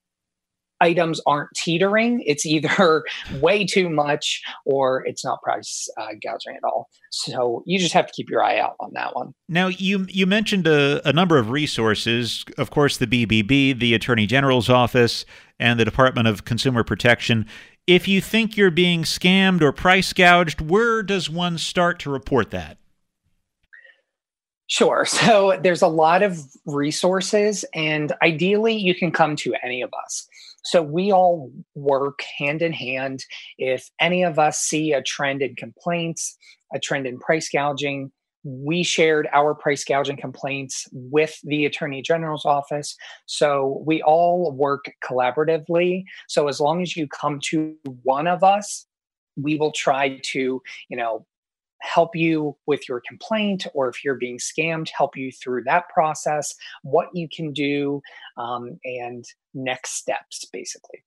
items 0.80 1.20
aren't 1.26 1.50
teetering. 1.54 2.22
It's 2.26 2.46
either 2.46 3.04
way 3.40 3.64
too 3.64 3.88
much 3.88 4.42
or 4.64 5.04
it's 5.06 5.24
not 5.24 5.42
price 5.42 5.88
uh, 5.98 6.08
gouging 6.22 6.56
at 6.56 6.64
all. 6.64 6.88
So 7.10 7.62
you 7.66 7.78
just 7.78 7.94
have 7.94 8.06
to 8.06 8.12
keep 8.12 8.28
your 8.28 8.42
eye 8.42 8.58
out 8.58 8.76
on 8.80 8.90
that 8.94 9.14
one. 9.14 9.34
Now, 9.48 9.68
you 9.68 10.06
you 10.08 10.26
mentioned 10.26 10.66
a, 10.66 11.06
a 11.08 11.12
number 11.12 11.38
of 11.38 11.50
resources. 11.50 12.44
Of 12.58 12.70
course, 12.70 12.96
the 12.96 13.06
BBB, 13.06 13.78
the 13.78 13.94
Attorney 13.94 14.26
General's 14.26 14.68
office, 14.68 15.24
and 15.58 15.80
the 15.80 15.84
Department 15.84 16.28
of 16.28 16.44
Consumer 16.44 16.84
Protection. 16.84 17.46
If 17.86 18.08
you 18.08 18.20
think 18.20 18.56
you're 18.56 18.70
being 18.72 19.04
scammed 19.04 19.62
or 19.62 19.72
price 19.72 20.12
gouged, 20.12 20.60
where 20.60 21.02
does 21.02 21.30
one 21.30 21.56
start 21.56 22.00
to 22.00 22.10
report 22.10 22.50
that? 22.50 22.78
Sure. 24.66 25.06
So 25.26 25.58
there's 25.62 25.82
a 25.82 25.88
lot 25.88 26.22
of 26.22 26.38
resources, 26.66 27.64
and 27.74 28.12
ideally, 28.22 28.76
you 28.76 28.94
can 28.94 29.10
come 29.10 29.36
to 29.36 29.54
any 29.62 29.82
of 29.82 29.90
us. 30.04 30.28
So 30.66 30.82
we 30.82 31.12
all 31.12 31.52
work 31.74 32.20
hand 32.38 32.60
in 32.60 32.72
hand. 32.72 33.24
If 33.56 33.88
any 34.00 34.24
of 34.24 34.38
us 34.38 34.58
see 34.58 34.92
a 34.92 35.02
trend 35.02 35.40
in 35.40 35.54
complaints, 35.54 36.36
a 36.74 36.80
trend 36.80 37.06
in 37.06 37.18
price 37.18 37.48
gouging, 37.48 38.10
we 38.42 38.82
shared 38.82 39.28
our 39.32 39.54
price 39.54 39.84
gouging 39.84 40.16
complaints 40.16 40.86
with 40.92 41.38
the 41.42 41.64
attorney 41.66 42.00
general's 42.00 42.44
office 42.44 42.96
so 43.26 43.82
we 43.84 44.00
all 44.02 44.52
work 44.52 44.84
collaboratively 45.04 46.04
so 46.28 46.46
as 46.46 46.60
long 46.60 46.80
as 46.80 46.96
you 46.96 47.08
come 47.08 47.40
to 47.42 47.74
one 48.04 48.28
of 48.28 48.44
us 48.44 48.86
we 49.36 49.56
will 49.56 49.72
try 49.72 50.20
to 50.22 50.62
you 50.88 50.96
know 50.96 51.26
help 51.86 52.14
you 52.14 52.56
with 52.66 52.88
your 52.88 53.00
complaint 53.06 53.66
or 53.74 53.88
if 53.88 54.04
you're 54.04 54.14
being 54.16 54.38
scammed 54.38 54.88
help 54.96 55.16
you 55.16 55.30
through 55.32 55.62
that 55.62 55.88
process 55.88 56.54
what 56.82 57.08
you 57.14 57.28
can 57.28 57.52
do 57.52 58.00
um, 58.36 58.78
and 58.84 59.24
next 59.54 59.92
steps 59.92 60.44
basically 60.52 61.02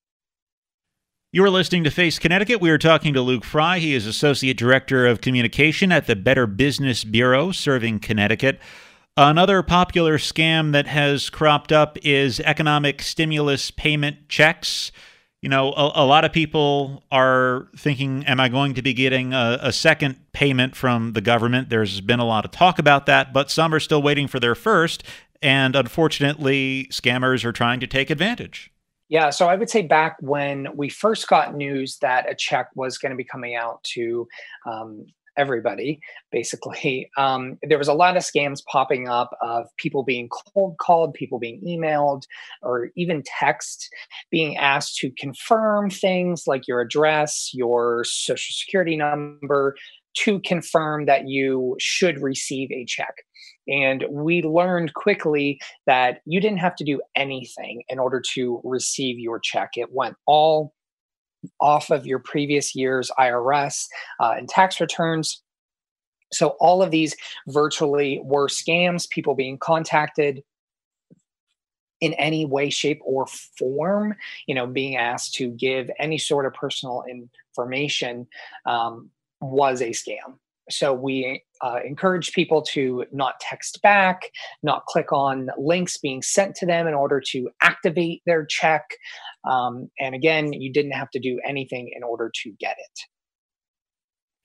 you 1.32 1.44
are 1.44 1.50
listening 1.52 1.84
to 1.84 1.92
Face 1.92 2.18
Connecticut. 2.18 2.60
We 2.60 2.72
are 2.72 2.80
talking 2.80 3.14
to 3.14 3.22
Luke 3.22 3.46
Fry. 3.46 3.78
He 3.78 3.94
is 3.94 4.08
Associate 4.08 4.58
Director 4.58 5.06
of 5.06 5.22
Communication 5.22 5.92
at 5.92 6.08
the 6.08 6.16
Better 6.16 6.48
Business 6.48 7.04
Bureau, 7.04 7.52
serving 7.52 8.00
Connecticut. 8.00 8.60
Another 9.16 9.62
popular 9.62 10.18
scam 10.18 10.72
that 10.72 10.88
has 10.88 11.30
cropped 11.30 11.72
up 11.72 12.00
is 12.02 12.40
economic 12.40 13.04
stimulus 13.04 13.70
payment 13.70 14.28
checks 14.28 14.92
you 15.42 15.50
know, 15.50 15.72
a, 15.72 15.92
a, 15.96 16.06
lot 16.06 16.26
of 16.26 16.34
people 16.34 17.04
are 17.12 17.68
thinking, 17.78 18.26
am 18.26 18.40
I 18.40 18.50
going 18.50 18.74
to 18.74 18.82
be 18.82 18.94
getting 18.94 19.34
a, 19.34 19.58
a, 19.62 19.72
second 19.72 20.20
payment 20.34 20.76
from 20.76 21.14
the 21.14 21.22
government? 21.22 21.70
There's 21.70 22.02
been 22.02 22.20
a 22.20 22.26
lot 22.26 22.44
of 22.44 22.52
talk 22.52 22.78
about 22.78 23.06
that, 23.06 23.32
but 23.32 23.50
some 23.50 23.74
are 23.74 23.80
still 23.80 24.02
waiting 24.02 24.28
for 24.28 24.40
their 24.40 24.56
first. 24.56 25.04
And 25.42 25.78
unfortunately, 25.78 26.88
scammers 26.92 27.46
are 27.46 27.54
trying 27.54 27.80
to 27.80 27.88
take 27.88 28.10
advantage. 28.10 28.72
Yeah, 29.08 29.30
so 29.32 29.48
I 29.48 29.56
would 29.56 29.70
say 29.70 29.82
back 29.82 30.18
when 30.20 30.68
we 30.76 30.90
first 30.90 31.28
got 31.28 31.56
news 31.56 31.98
that 32.00 32.30
a 32.30 32.36
check 32.36 32.70
was 32.76 32.98
going 32.98 33.12
to 33.12 33.16
be 33.16 33.24
coming 33.24 33.56
out 33.56 33.84
to 33.96 34.28
um, 34.68 35.06
everybody 35.40 36.00
basically. 36.32 37.10
Um, 37.20 37.58
there 37.64 37.78
was 37.78 37.88
a 37.88 37.94
lot 37.94 38.16
of 38.16 38.24
scams 38.24 38.64
popping 38.66 39.08
up 39.08 39.32
of 39.42 39.68
people 39.78 40.04
being 40.04 40.30
cold 40.30 40.78
called 40.78 41.14
people 41.14 41.38
being 41.38 41.62
emailed 41.66 42.24
or 42.62 42.90
even 42.96 43.24
text 43.26 43.90
being 44.32 44.56
asked 44.56 44.98
to 44.98 45.12
confirm 45.18 45.90
things 45.90 46.44
like 46.48 46.68
your 46.68 46.82
address 46.82 47.52
your 47.54 48.04
social 48.06 48.54
security 48.54 48.96
number 48.96 49.76
to 50.16 50.40
confirm 50.42 51.06
that 51.06 51.28
you 51.28 51.76
should 51.80 52.22
receive 52.22 52.72
a 52.72 52.86
check. 52.86 53.14
And 53.68 54.06
we 54.10 54.42
learned 54.42 54.94
quickly 54.96 55.60
that 55.86 56.22
you 56.26 56.42
didn't 56.42 56.60
have 56.60 56.76
to 56.78 56.84
do 56.84 57.02
anything 57.16 57.84
in 57.88 58.00
order 58.00 58.22
to 58.34 58.62
receive 58.64 59.20
your 59.20 59.40
check. 59.40 59.72
It 59.76 59.90
went 59.92 60.16
all 60.26 60.74
off 61.60 61.90
of 61.90 62.06
your 62.06 62.20
previous 62.20 62.76
year's 62.76 63.12
IRS 63.18 63.86
uh, 64.20 64.34
and 64.38 64.50
tax 64.50 64.80
returns. 64.80 65.42
So 66.32 66.50
all 66.60 66.84
of 66.84 66.92
these 66.92 67.16
virtually 67.48 68.22
were 68.24 68.48
scams, 68.48 69.10
people 69.10 69.36
being 69.36 69.58
contacted 69.58 70.44
in 72.02 72.14
any 72.14 72.46
way, 72.46 72.70
shape, 72.70 73.02
or 73.04 73.28
form, 73.58 74.16
you 74.48 74.56
know, 74.56 74.68
being 74.68 74.96
asked 74.96 75.34
to 75.36 75.50
give 75.50 75.90
any 76.00 76.18
sort 76.18 76.46
of 76.46 76.54
personal 76.54 77.04
information 77.10 78.28
um, 78.66 79.10
was 79.42 79.82
a 79.82 79.90
scam. 79.90 80.38
So 80.70 80.94
we 80.94 81.44
uh, 81.62 81.80
encourage 81.86 82.34
people 82.34 82.62
to 82.62 83.06
not 83.12 83.40
text 83.40 83.82
back, 83.82 84.32
not 84.64 84.86
click 84.86 85.12
on 85.12 85.50
links 85.58 85.98
being 85.98 86.22
sent 86.22 86.56
to 86.56 86.66
them 86.66 86.88
in 86.88 86.94
order 86.94 87.22
to 87.32 87.50
activate 87.62 88.22
their 88.26 88.46
check. 88.46 88.84
Um, 89.50 89.90
and 90.00 90.16
again, 90.16 90.54
you 90.54 90.72
didn't 90.72 90.92
have 90.92 91.10
to 91.12 91.20
do 91.20 91.40
anything 91.46 91.92
in 91.96 92.04
order 92.04 92.32
to 92.44 92.52
get 92.60 92.76
it. 92.78 93.00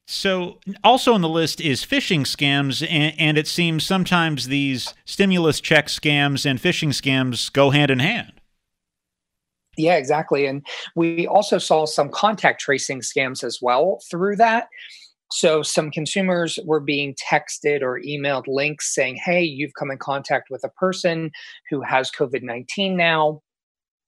So, 0.07 0.61
also 0.83 1.15
on 1.15 1.23
the 1.23 1.31
list 1.31 1.63
is 1.63 1.85
phishing 1.85 2.23
scams, 2.23 2.87
and, 2.89 3.19
and, 3.19 3.39
it 3.39 3.49
seems 3.49 3.87
sometimes 3.87 4.49
these 4.49 4.93
stimulus 5.07 5.61
check 5.61 5.87
scams 5.87 6.45
and 6.45 6.61
phishing 6.61 6.91
scams 6.91 7.51
go 7.51 7.71
hand 7.71 7.91
in 7.91 8.01
hand. 8.01 8.33
Yeah, 9.79 9.97
exactly. 9.97 10.47
And 10.47 10.65
we 10.95 11.27
also 11.27 11.57
saw 11.59 11.87
some 11.87 12.11
contact 12.11 12.61
tracing 12.61 13.01
scams 13.01 13.43
as 13.43 13.61
well 13.63 14.01
through 14.11 14.37
that. 14.37 14.69
So, 15.31 15.63
some 15.63 15.91
consumers 15.91 16.59
were 16.65 16.81
being 16.81 17.15
texted 17.15 17.83
or 17.83 18.01
emailed 18.01 18.45
links 18.47 18.95
saying, 18.95 19.17
Hey, 19.25 19.43
you've 19.43 19.75
come 19.79 19.91
in 19.91 19.99
contact 19.99 20.49
with 20.51 20.63
a 20.65 20.69
person 20.69 21.31
who 21.71 21.83
has 21.83 22.11
COVID 22.11 22.43
19 22.43 22.97
now 22.97 23.41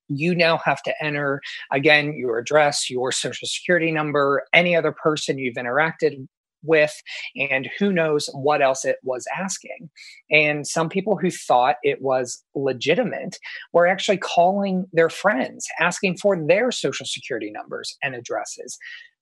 you 0.09 0.35
now 0.35 0.59
have 0.59 0.83
to 0.83 0.95
enter 1.03 1.41
again 1.73 2.15
your 2.17 2.39
address, 2.39 2.91
your 2.91 3.13
social 3.13 3.49
security 3.49 3.91
number, 3.91 4.45
any 4.53 4.77
other 4.77 4.93
person 4.93 5.39
you've 5.39 5.57
interacted 5.57 6.27
with, 6.63 6.95
and 7.37 7.69
who 7.79 7.93
knows 7.93 8.29
what 8.33 8.61
else 8.61 8.85
it 8.85 8.97
was 9.03 9.27
asking. 9.37 9.89
And 10.31 10.67
some 10.67 10.89
people 10.89 11.17
who 11.17 11.31
thought 11.31 11.77
it 11.83 12.03
was 12.03 12.43
legitimate 12.55 13.39
were 13.73 13.87
actually 13.87 14.19
calling 14.19 14.87
their 14.93 15.11
friends, 15.11 15.67
asking 15.81 16.19
for 16.19 16.37
their 16.47 16.73
social 16.73 17.07
security 17.07 17.51
numbers 17.51 17.97
and 18.03 18.15
addresses 18.15 18.79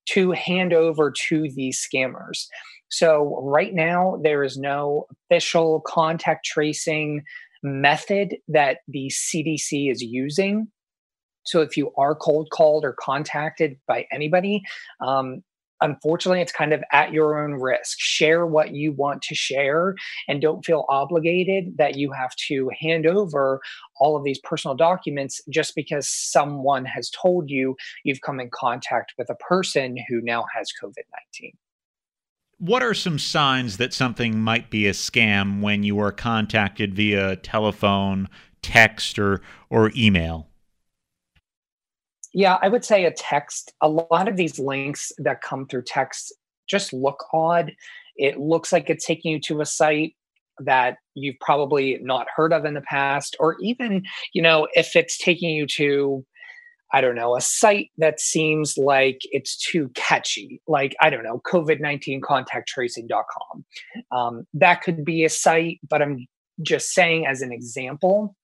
to 0.07 0.33
hand 0.33 0.73
over 0.73 1.13
to 1.29 1.49
these 1.55 1.87
scammers. 1.87 2.47
So, 2.89 3.41
right 3.43 3.75
now, 3.75 4.21
there 4.23 4.45
is 4.45 4.57
no 4.57 5.07
official 5.31 5.83
contact 5.87 6.45
tracing 6.45 7.23
method 7.63 8.37
that 8.49 8.79
the 8.89 9.11
CDC 9.11 9.91
is 9.91 10.03
using 10.03 10.69
so 11.45 11.61
if 11.61 11.77
you 11.77 11.93
are 11.97 12.15
cold 12.15 12.49
called 12.51 12.85
or 12.85 12.95
contacted 12.99 13.77
by 13.87 14.07
anybody, 14.13 14.63
um, 15.01 15.43
unfortunately, 15.81 16.41
it's 16.41 16.53
kind 16.53 16.73
of 16.73 16.83
at 16.93 17.13
your 17.13 17.43
own 17.43 17.55
risk. 17.55 17.99
Share 17.99 18.47
what 18.47 18.75
you 18.75 18.93
want 18.93 19.23
to 19.23 19.35
share 19.35 19.95
and 20.29 20.41
don't 20.41 20.65
feel 20.65 20.85
obligated 20.89 21.77
that 21.79 21.97
you 21.97 22.13
have 22.13 22.35
to 22.49 22.71
hand 22.81 23.07
over 23.07 23.61
all 23.99 24.17
of 24.17 24.25
these 24.25 24.39
personal 24.41 24.77
documents 24.77 25.41
just 25.51 25.75
because 25.75 26.09
someone 26.09 26.85
has 26.85 27.11
told 27.11 27.51
you 27.51 27.77
you've 28.05 28.21
come 28.21 28.41
in 28.41 28.51
contact 28.53 29.15
with 29.19 29.31
a 29.31 29.35
person 29.37 29.97
who 30.09 30.21
now 30.21 30.45
has 30.55 30.69
COVID 30.83 31.05
19. 31.41 31.53
What 32.59 32.83
are 32.83 32.95
some 32.95 33.19
signs 33.19 33.77
that 33.79 33.93
something 33.93 34.39
might 34.41 34.71
be 34.71 34.87
a 34.87 34.93
scam 34.93 35.61
when 35.61 35.83
you 35.83 35.99
are 35.99 36.13
contacted 36.13 36.95
via 36.95 37.37
telephone, 37.37 38.29
text, 38.63 39.19
or, 39.19 39.43
or 39.71 39.91
email? 39.97 40.49
Yeah, 42.35 42.59
I 42.61 42.69
would 42.69 42.85
say 42.85 43.05
a 43.05 43.13
text. 43.13 43.73
A 43.81 43.89
lot 43.89 44.29
of 44.29 44.37
these 44.37 44.59
links 44.59 45.13
that 45.19 45.41
come 45.41 45.67
through 45.67 45.83
text 45.83 46.35
just 46.69 46.93
look 46.93 47.25
odd. 47.33 47.73
It 48.17 48.39
looks 48.39 48.73
like 48.73 48.91
it's 48.91 49.07
taking 49.07 49.33
you 49.33 49.41
to 49.43 49.61
a 49.61 49.67
site 49.67 50.17
that 50.59 50.99
you've 51.15 51.39
probably 51.41 51.99
not 52.03 52.27
heard 52.35 52.53
of 52.53 52.65
in 52.65 52.75
the 52.75 52.81
past, 52.81 53.37
or 53.39 53.57
even, 53.61 54.03
you 54.33 54.43
know, 54.43 54.69
if 54.75 54.97
it's 54.97 55.17
taking 55.17 55.51
you 55.51 55.67
to, 55.67 56.25
I 56.93 57.01
don't 57.01 57.17
know, 57.17 57.37
a 57.37 57.41
site 57.41 57.91
that 57.99 58.21
seems 58.21 58.77
like 58.77 59.21
it's 59.25 59.57
too 59.57 59.91
catchy, 59.95 60.61
like, 60.67 60.95
I 61.01 61.11
don't 61.11 61.25
know, 61.25 61.41
COVID 61.45 61.81
19 61.81 62.21
contact 62.21 62.69
tracing.com. 62.69 63.65
Um, 64.13 64.47
that 64.55 64.83
could 64.83 65.05
be 65.05 65.25
a 65.25 65.29
site, 65.29 65.81
but 65.89 66.03
I'm 66.03 66.27
just 66.63 66.93
saying 66.93 67.27
as 67.27 67.43
an 67.43 67.53
example 67.53 68.37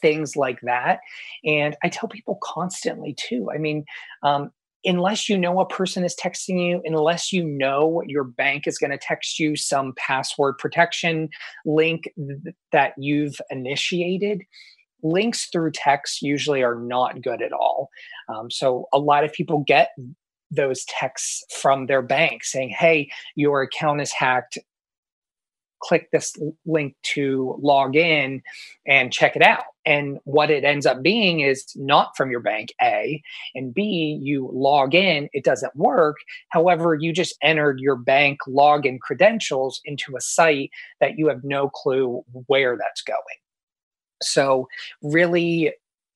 things 0.00 0.36
like 0.36 0.60
that. 0.62 1.00
And 1.44 1.76
I 1.82 1.88
tell 1.88 2.08
people 2.08 2.38
constantly 2.42 3.14
too. 3.18 3.48
I 3.54 3.58
mean, 3.58 3.84
um, 4.22 4.50
unless 4.84 5.28
you 5.28 5.36
know 5.36 5.60
a 5.60 5.66
person 5.66 6.04
is 6.04 6.16
texting 6.16 6.68
you, 6.68 6.82
unless 6.84 7.32
you 7.32 7.44
know 7.44 8.02
your 8.06 8.24
bank 8.24 8.66
is 8.66 8.78
going 8.78 8.90
to 8.90 8.98
text 8.98 9.38
you 9.38 9.56
some 9.56 9.92
password 9.96 10.56
protection 10.58 11.28
link 11.66 12.04
th- 12.16 12.54
that 12.72 12.94
you've 12.96 13.36
initiated, 13.50 14.42
links 15.02 15.48
through 15.52 15.72
text 15.72 16.22
usually 16.22 16.62
are 16.62 16.76
not 16.76 17.22
good 17.22 17.42
at 17.42 17.52
all. 17.52 17.88
Um, 18.28 18.50
so 18.50 18.86
a 18.92 18.98
lot 18.98 19.24
of 19.24 19.32
people 19.32 19.64
get 19.66 19.90
those 20.50 20.84
texts 20.86 21.44
from 21.60 21.86
their 21.86 22.02
bank 22.02 22.44
saying, 22.44 22.70
hey, 22.70 23.08
your 23.36 23.62
account 23.62 24.00
is 24.00 24.12
hacked 24.12 24.58
click 25.82 26.10
this 26.10 26.34
link 26.66 26.94
to 27.02 27.56
log 27.60 27.96
in 27.96 28.42
and 28.86 29.12
check 29.12 29.36
it 29.36 29.42
out. 29.42 29.64
And 29.86 30.18
what 30.24 30.50
it 30.50 30.64
ends 30.64 30.86
up 30.86 31.02
being 31.02 31.40
is 31.40 31.64
not 31.74 32.16
from 32.16 32.30
your 32.30 32.40
bank, 32.40 32.72
A, 32.82 33.22
and 33.54 33.72
B, 33.72 34.18
you 34.22 34.50
log 34.52 34.94
in, 34.94 35.28
it 35.32 35.44
doesn't 35.44 35.74
work. 35.74 36.16
However, 36.50 36.94
you 36.94 37.12
just 37.12 37.36
entered 37.42 37.80
your 37.80 37.96
bank 37.96 38.40
login 38.46 39.00
credentials 39.00 39.80
into 39.84 40.16
a 40.16 40.20
site 40.20 40.70
that 41.00 41.18
you 41.18 41.28
have 41.28 41.42
no 41.44 41.70
clue 41.70 42.22
where 42.46 42.76
that's 42.76 43.02
going. 43.02 43.18
So, 44.22 44.68
really 45.02 45.72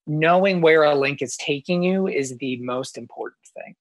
knowing 0.07 0.61
where 0.61 0.83
a 0.83 0.95
link 0.95 1.23
is 1.23 1.37
taking 1.39 1.83
you 1.83 2.07
is 2.07 2.37
the 2.37 2.59
most 2.61 2.99
important 2.99 3.41
thing. 3.55 3.75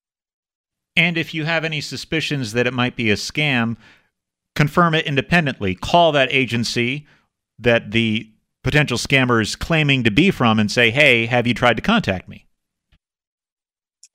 And 0.96 1.18
if 1.18 1.34
you 1.34 1.46
have 1.46 1.66
any 1.66 1.82
suspicions 1.82 2.54
that 2.54 2.68
it 2.68 2.74
might 2.74 2.96
be 2.96 3.10
a 3.10 3.16
scam, 3.16 3.78
confirm 4.56 4.94
it 4.94 5.06
independently. 5.06 5.76
Call 5.76 6.12
that 6.12 6.32
agency 6.32 7.08
that 7.60 7.92
the 7.92 8.30
potential 8.64 8.98
scammer 8.98 9.42
is 9.42 9.56
claiming 9.56 10.04
to 10.04 10.12
be 10.12 10.32
from 10.32 10.60
and 10.60 10.72
say, 10.72 10.90
hey, 10.90 11.26
have 11.26 11.46
you 11.46 11.54
tried 11.54 11.76
to 11.76 11.82
contact 11.82 12.28
me? 12.28 12.46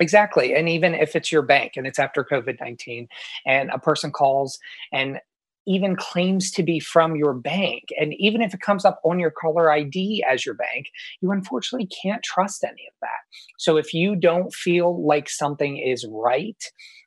Exactly. 0.00 0.54
And 0.54 0.68
even 0.68 0.94
if 0.94 1.16
it's 1.16 1.32
your 1.32 1.42
bank 1.42 1.72
and 1.76 1.86
it's 1.86 1.98
after 1.98 2.24
COVID 2.24 2.60
19 2.60 3.08
and 3.46 3.70
a 3.70 3.78
person 3.78 4.12
calls 4.12 4.58
and 4.92 5.20
even 5.66 5.96
claims 5.96 6.50
to 6.52 6.62
be 6.62 6.80
from 6.80 7.14
your 7.14 7.34
bank, 7.34 7.88
and 8.00 8.14
even 8.14 8.40
if 8.40 8.54
it 8.54 8.60
comes 8.60 8.86
up 8.86 9.00
on 9.04 9.18
your 9.18 9.30
caller 9.30 9.70
ID 9.70 10.24
as 10.26 10.46
your 10.46 10.54
bank, 10.54 10.86
you 11.20 11.30
unfortunately 11.30 11.88
can't 12.02 12.22
trust 12.22 12.64
any 12.64 12.86
of 12.88 12.94
that. 13.02 13.20
So 13.58 13.76
if 13.76 13.92
you 13.92 14.16
don't 14.16 14.54
feel 14.54 15.04
like 15.04 15.28
something 15.28 15.76
is 15.76 16.06
right, 16.10 16.62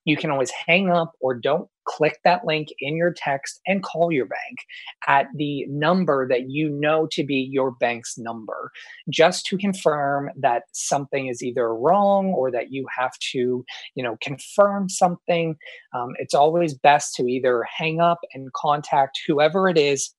you 0.06 0.18
can 0.18 0.32
always 0.32 0.52
hang 0.52 0.90
up 0.90 1.14
or 1.20 1.36
don't 1.36 1.68
click 1.86 2.20
that 2.24 2.46
link 2.46 2.70
in 2.80 2.96
your 2.96 3.14
text 3.16 3.60
and 3.66 3.84
call 3.84 4.12
your 4.12 4.26
bank 4.26 4.60
at 5.08 5.28
the 5.36 5.66
number 5.68 6.28
that 6.28 6.50
you 6.50 6.70
know 6.70 7.08
to 7.12 7.24
be 7.24 7.48
your 7.52 7.72
bank's 7.72 8.18
number 8.18 8.72
just 9.10 9.46
to 9.46 9.58
confirm 9.58 10.30
that 10.38 10.64
something 10.74 11.28
is 11.28 11.42
either 11.42 11.74
wrong 11.74 12.28
or 12.28 12.52
that 12.52 12.72
you 12.72 12.86
have 12.96 13.14
to 13.20 13.66
you 13.96 14.04
know 14.04 14.18
confirm 14.22 14.90
something. 14.90 15.56
Um, 15.94 16.10
it's 16.20 16.34
always 16.34 16.74
best 16.74 17.16
to 17.16 17.24
either 17.28 17.64
hang 17.64 18.00
up 18.00 18.20
and 18.34 18.52
contact 18.54 19.20
whoever 19.28 19.68
it 19.68 19.78
is 19.78 20.14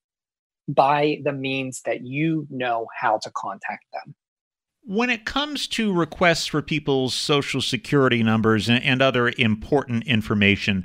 by 0.69 1.19
the 1.25 1.33
means 1.33 1.83
that 1.85 2.05
you 2.05 2.47
know 2.51 2.87
how 3.01 3.19
to 3.19 3.31
contact 3.35 3.85
them 3.93 4.15
when 4.85 5.11
it 5.11 5.25
comes 5.25 5.67
to 5.69 5.93
requests 5.93 6.47
for 6.47 6.61
people's 6.61 7.15
social 7.15 7.61
security 7.61 8.23
numbers 8.23 8.69
and, 8.69 9.03
other 9.03 9.33
important 9.39 10.05
information, 10.07 10.85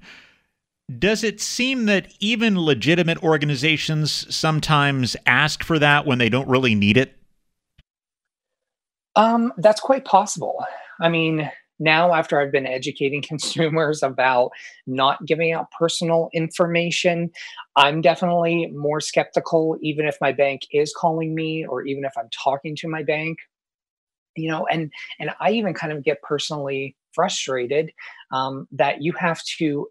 does 0.99 1.23
it 1.23 1.41
seem 1.41 1.85
that 1.85 2.13
even 2.19 2.59
legitimate 2.59 3.21
organizations 3.23 4.33
sometimes 4.33 5.15
ask 5.25 5.63
for 5.63 5.79
that 5.79 6.05
when 6.05 6.17
they 6.17 6.29
don't 6.29 6.47
really 6.47 6.75
need 6.75 6.95
it? 6.95 7.15
Um, 9.15 9.51
that's 9.57 9.81
quite 9.81 10.05
possible. 10.05 10.63
I 11.01 11.09
mean, 11.09 11.51
now 11.79 12.13
after 12.13 12.39
I've 12.39 12.51
been 12.51 12.67
educating 12.67 13.21
consumers 13.27 14.03
about 14.03 14.51
not 14.85 15.25
giving 15.25 15.51
out 15.51 15.71
personal 15.77 16.29
information, 16.33 17.31
I'm 17.75 18.01
definitely 18.01 18.71
more 18.73 19.01
skeptical, 19.01 19.77
even 19.81 20.05
if 20.05 20.17
my 20.21 20.31
bank 20.31 20.61
is 20.71 20.93
calling 20.95 21.35
me 21.35 21.65
or 21.67 21.83
even 21.83 22.05
if 22.05 22.13
I'm 22.17 22.29
talking 22.43 22.75
to 22.77 22.87
my 22.87 23.03
bank. 23.03 23.39
You 24.37 24.49
know, 24.49 24.67
and 24.71 24.91
and 25.19 25.31
I 25.39 25.51
even 25.51 25.73
kind 25.73 25.91
of 25.91 26.03
get 26.03 26.21
personally 26.21 26.95
frustrated 27.13 27.91
um, 28.31 28.67
that 28.71 29.01
you 29.01 29.13
have 29.13 29.41
to 29.57 29.87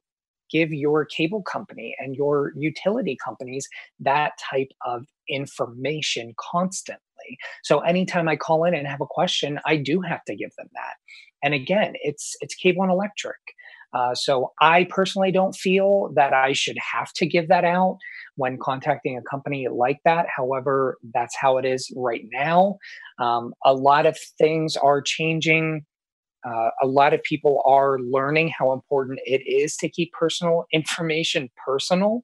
give 0.50 0.72
your 0.72 1.04
cable 1.04 1.42
company 1.42 1.94
and 1.98 2.14
your 2.14 2.52
utility 2.56 3.16
companies 3.22 3.68
that 3.98 4.32
type 4.50 4.68
of 4.84 5.04
information 5.28 6.34
constantly. 6.38 7.00
So 7.64 7.80
anytime 7.80 8.28
I 8.28 8.36
call 8.36 8.64
in 8.64 8.74
and 8.74 8.86
have 8.86 9.00
a 9.00 9.06
question, 9.06 9.58
I 9.66 9.76
do 9.76 10.00
have 10.02 10.24
to 10.26 10.36
give 10.36 10.50
them 10.56 10.68
that. 10.74 10.94
And 11.42 11.54
again, 11.54 11.94
it's 11.96 12.36
it's 12.40 12.54
cable 12.54 12.82
and 12.82 12.92
electric. 12.92 13.36
Uh, 13.96 14.14
so 14.14 14.52
I 14.60 14.84
personally 14.90 15.32
don't 15.32 15.54
feel 15.54 16.12
that 16.16 16.34
I 16.34 16.52
should 16.52 16.76
have 16.92 17.12
to 17.14 17.26
give 17.26 17.48
that 17.48 17.64
out 17.64 17.98
when 18.34 18.58
contacting 18.60 19.16
a 19.16 19.22
company 19.22 19.68
like 19.72 20.00
that. 20.04 20.26
However, 20.34 20.98
that's 21.14 21.34
how 21.34 21.56
it 21.56 21.64
is 21.64 21.90
right 21.96 22.24
now. 22.30 22.76
Um, 23.18 23.54
a 23.64 23.72
lot 23.72 24.04
of 24.04 24.18
things 24.38 24.76
are 24.76 25.00
changing. 25.00 25.86
Uh, 26.46 26.68
a 26.82 26.86
lot 26.86 27.14
of 27.14 27.22
people 27.22 27.62
are 27.64 27.98
learning 27.98 28.52
how 28.56 28.72
important 28.72 29.18
it 29.24 29.40
is 29.46 29.76
to 29.78 29.88
keep 29.88 30.12
personal 30.12 30.66
information 30.72 31.48
personal. 31.64 32.22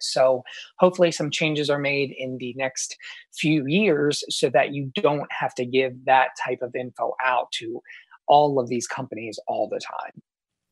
So, 0.00 0.42
hopefully, 0.78 1.10
some 1.10 1.30
changes 1.30 1.68
are 1.70 1.78
made 1.78 2.14
in 2.16 2.38
the 2.38 2.54
next 2.56 2.96
few 3.36 3.64
years 3.66 4.22
so 4.28 4.48
that 4.50 4.72
you 4.72 4.92
don't 4.94 5.30
have 5.32 5.54
to 5.56 5.66
give 5.66 5.92
that 6.06 6.28
type 6.44 6.62
of 6.62 6.74
info 6.76 7.14
out 7.24 7.50
to 7.52 7.80
all 8.28 8.60
of 8.60 8.68
these 8.68 8.86
companies 8.86 9.40
all 9.48 9.68
the 9.68 9.80
time. 9.80 10.22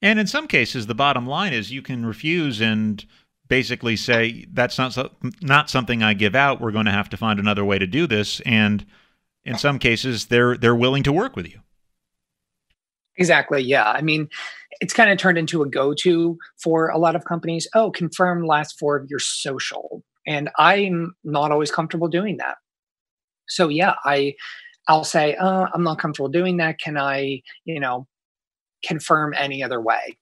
And 0.03 0.19
in 0.19 0.27
some 0.27 0.47
cases, 0.47 0.87
the 0.87 0.95
bottom 0.95 1.27
line 1.27 1.53
is 1.53 1.73
you 1.73 1.83
can 1.83 2.05
refuse 2.05 2.61
and 2.61 3.05
basically 3.49 3.97
say 3.97 4.47
that's 4.53 4.79
not 4.79 4.93
so, 4.93 5.11
not 5.41 5.71
something 5.71 6.03
I 6.03 6.15
give 6.15 6.35
out. 6.35 6.61
We're 6.61 6.73
going 6.73 6.87
to 6.87 6.93
have 6.93 7.09
to 7.11 7.17
find 7.17 7.39
another 7.39 7.65
way 7.65 7.79
to 7.79 7.87
do 7.87 8.07
this. 8.07 8.41
And 8.41 8.85
in 9.45 9.57
some 9.57 9.79
cases, 9.79 10.27
they're 10.27 10.57
they're 10.57 10.75
willing 10.75 11.05
to 11.05 11.13
work 11.13 11.37
with 11.37 11.49
you. 11.49 11.61
Exactly. 13.17 13.63
Yeah. 13.63 13.91
I 13.91 14.03
mean, 14.03 14.29
it's 14.81 14.93
kind 14.93 15.11
of 15.11 15.19
turned 15.19 15.39
into 15.39 15.63
a 15.63 15.69
go-to 15.69 16.37
for 16.59 16.89
a 16.89 16.99
lot 16.99 17.17
of 17.17 17.25
companies. 17.25 17.67
Oh, 17.75 17.91
confirm 17.91 18.45
last 18.45 18.79
four 18.79 18.97
of 18.97 19.09
your 19.09 19.21
social, 19.21 20.03
and 20.27 20.51
I'm 20.59 21.15
not 21.25 21.53
always 21.53 21.71
comfortable 21.71 22.09
doing 22.09 22.37
that. 22.39 22.57
So 23.49 23.69
yeah, 23.69 23.95
I 24.05 24.35
I'll 24.89 25.05
say, 25.05 25.35
uh, 25.37 25.69
I'm 25.73 25.83
not 25.83 25.99
comfortable 25.99 26.29
doing 26.29 26.59
that. 26.59 26.79
Can 26.79 26.99
I, 26.99 27.43
you 27.65 27.81
know, 27.81 28.07
confirm 28.85 29.35
any 29.35 29.63
other 29.63 29.81
way 29.81 30.17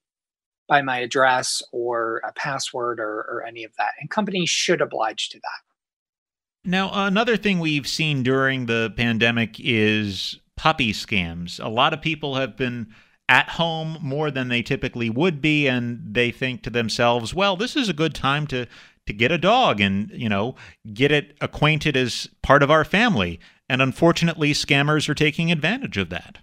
by 0.69 0.83
my 0.83 0.99
address 0.99 1.63
or 1.73 2.23
a 2.27 2.33
password 2.33 2.99
or, 2.99 3.27
or 3.31 3.45
any 3.47 3.65
of 3.65 3.73
that. 3.77 3.93
And 4.01 4.11
companies 4.11 4.49
should 4.49 4.81
oblige 4.81 5.29
to 5.31 5.39
that. 5.39 6.69
Now, 6.71 6.91
another 6.93 7.37
thing 7.37 7.59
we've 7.59 7.87
seen 7.87 8.23
during 8.23 8.67
the 8.67 8.93
pandemic 8.97 9.57
is 9.59 10.39
puppy 10.57 10.93
scams. 10.93 11.63
A 11.63 11.69
lot 11.69 11.93
of 11.93 12.01
people 12.01 12.37
have 12.37 12.57
been 12.57 12.95
at 13.29 13.51
home 13.51 13.99
more 14.01 14.31
than 14.31 14.49
they 14.49 14.63
typically 14.63 15.11
would 15.11 15.41
be 15.41 15.67
and 15.67 16.01
they 16.15 16.31
think 16.31 16.63
to 16.63 16.71
themselves, 16.71 17.35
well, 17.35 17.57
this 17.57 17.77
is 17.77 17.89
a 17.89 17.95
good 17.95 18.15
time 18.15 18.47
to 18.47 18.67
to 19.07 19.13
get 19.13 19.31
a 19.31 19.37
dog 19.37 19.83
and, 19.83 20.11
you 20.15 20.31
know, 20.31 20.55
get 20.95 21.13
it 21.13 21.37
acquainted 21.43 21.95
as 21.95 22.27
part 22.43 22.63
of 22.63 22.71
our 22.71 22.87
family. 22.87 23.39
And 23.69 23.83
unfortunately, 23.83 24.53
scammers 24.53 25.11
are 25.11 25.15
taking 25.15 25.53
advantage 25.53 25.99
of 25.99 26.09
that. 26.09 26.39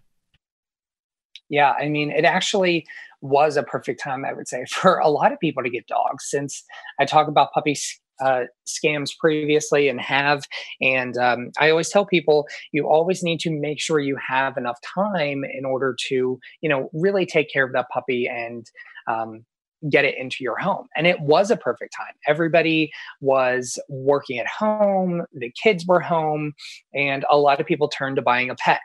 Yeah, 1.52 1.74
I 1.80 1.90
mean, 1.90 2.12
it 2.12 2.26
actually 2.26 2.88
was 3.22 3.58
a 3.58 3.64
perfect 3.64 4.02
time, 4.02 4.26
I 4.26 4.34
would 4.34 4.48
say, 4.48 4.66
for 4.70 4.98
a 4.98 5.10
lot 5.10 5.32
of 5.32 5.40
people 5.40 5.62
to 5.64 5.70
get 5.70 5.86
dogs. 5.88 6.26
Since 6.30 6.64
I 7.00 7.06
talk 7.06 7.28
about 7.28 7.52
puppy 7.54 7.76
uh, 8.24 8.44
scams 8.68 9.10
previously 9.20 9.90
and 9.90 10.00
have, 10.02 10.44
and 10.82 11.18
um, 11.18 11.52
I 11.60 11.70
always 11.70 11.90
tell 11.90 12.06
people 12.06 12.48
you 12.72 12.88
always 12.88 13.22
need 13.24 13.40
to 13.42 13.52
make 13.52 13.80
sure 13.80 14.00
you 14.00 14.18
have 14.28 14.58
enough 14.58 14.80
time 14.96 15.44
in 15.44 15.66
order 15.66 15.96
to, 16.08 16.40
you 16.62 16.70
know, 16.70 16.90
really 16.94 17.26
take 17.28 17.52
care 17.52 17.66
of 17.66 17.74
that 17.74 17.88
puppy 17.94 18.28
and 18.32 18.66
um, 19.08 19.44
get 19.90 20.06
it 20.06 20.16
into 20.18 20.38
your 20.42 20.58
home. 20.60 20.88
And 20.96 21.08
it 21.08 21.20
was 21.22 21.50
a 21.52 21.58
perfect 21.58 21.94
time. 21.98 22.14
Everybody 22.28 22.92
was 23.20 23.80
working 23.90 24.38
at 24.40 24.48
home, 24.48 25.24
the 25.34 25.52
kids 25.62 25.86
were 25.88 26.00
home, 26.00 26.54
and 26.94 27.26
a 27.32 27.38
lot 27.38 27.60
of 27.60 27.66
people 27.66 27.90
turned 27.90 28.18
to 28.18 28.22
buying 28.22 28.52
a 28.52 28.56
pet. 28.56 28.80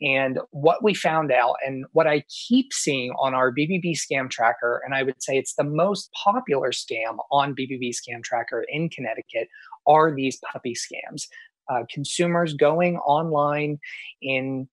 And 0.00 0.38
what 0.50 0.82
we 0.82 0.94
found 0.94 1.32
out, 1.32 1.56
and 1.66 1.84
what 1.92 2.06
I 2.06 2.24
keep 2.48 2.72
seeing 2.72 3.12
on 3.18 3.34
our 3.34 3.50
BBB 3.50 3.94
scam 3.94 4.30
tracker, 4.30 4.82
and 4.84 4.94
I 4.94 5.02
would 5.02 5.22
say 5.22 5.36
it's 5.36 5.54
the 5.54 5.64
most 5.64 6.10
popular 6.24 6.70
scam 6.70 7.18
on 7.30 7.54
BBB 7.54 7.90
scam 7.90 8.22
tracker 8.22 8.64
in 8.68 8.88
Connecticut, 8.88 9.48
are 9.86 10.14
these 10.14 10.38
puppy 10.52 10.74
scams. 10.74 11.22
Uh, 11.68 11.82
consumers 11.92 12.54
going 12.54 12.96
online 12.98 13.78
in 14.22 14.68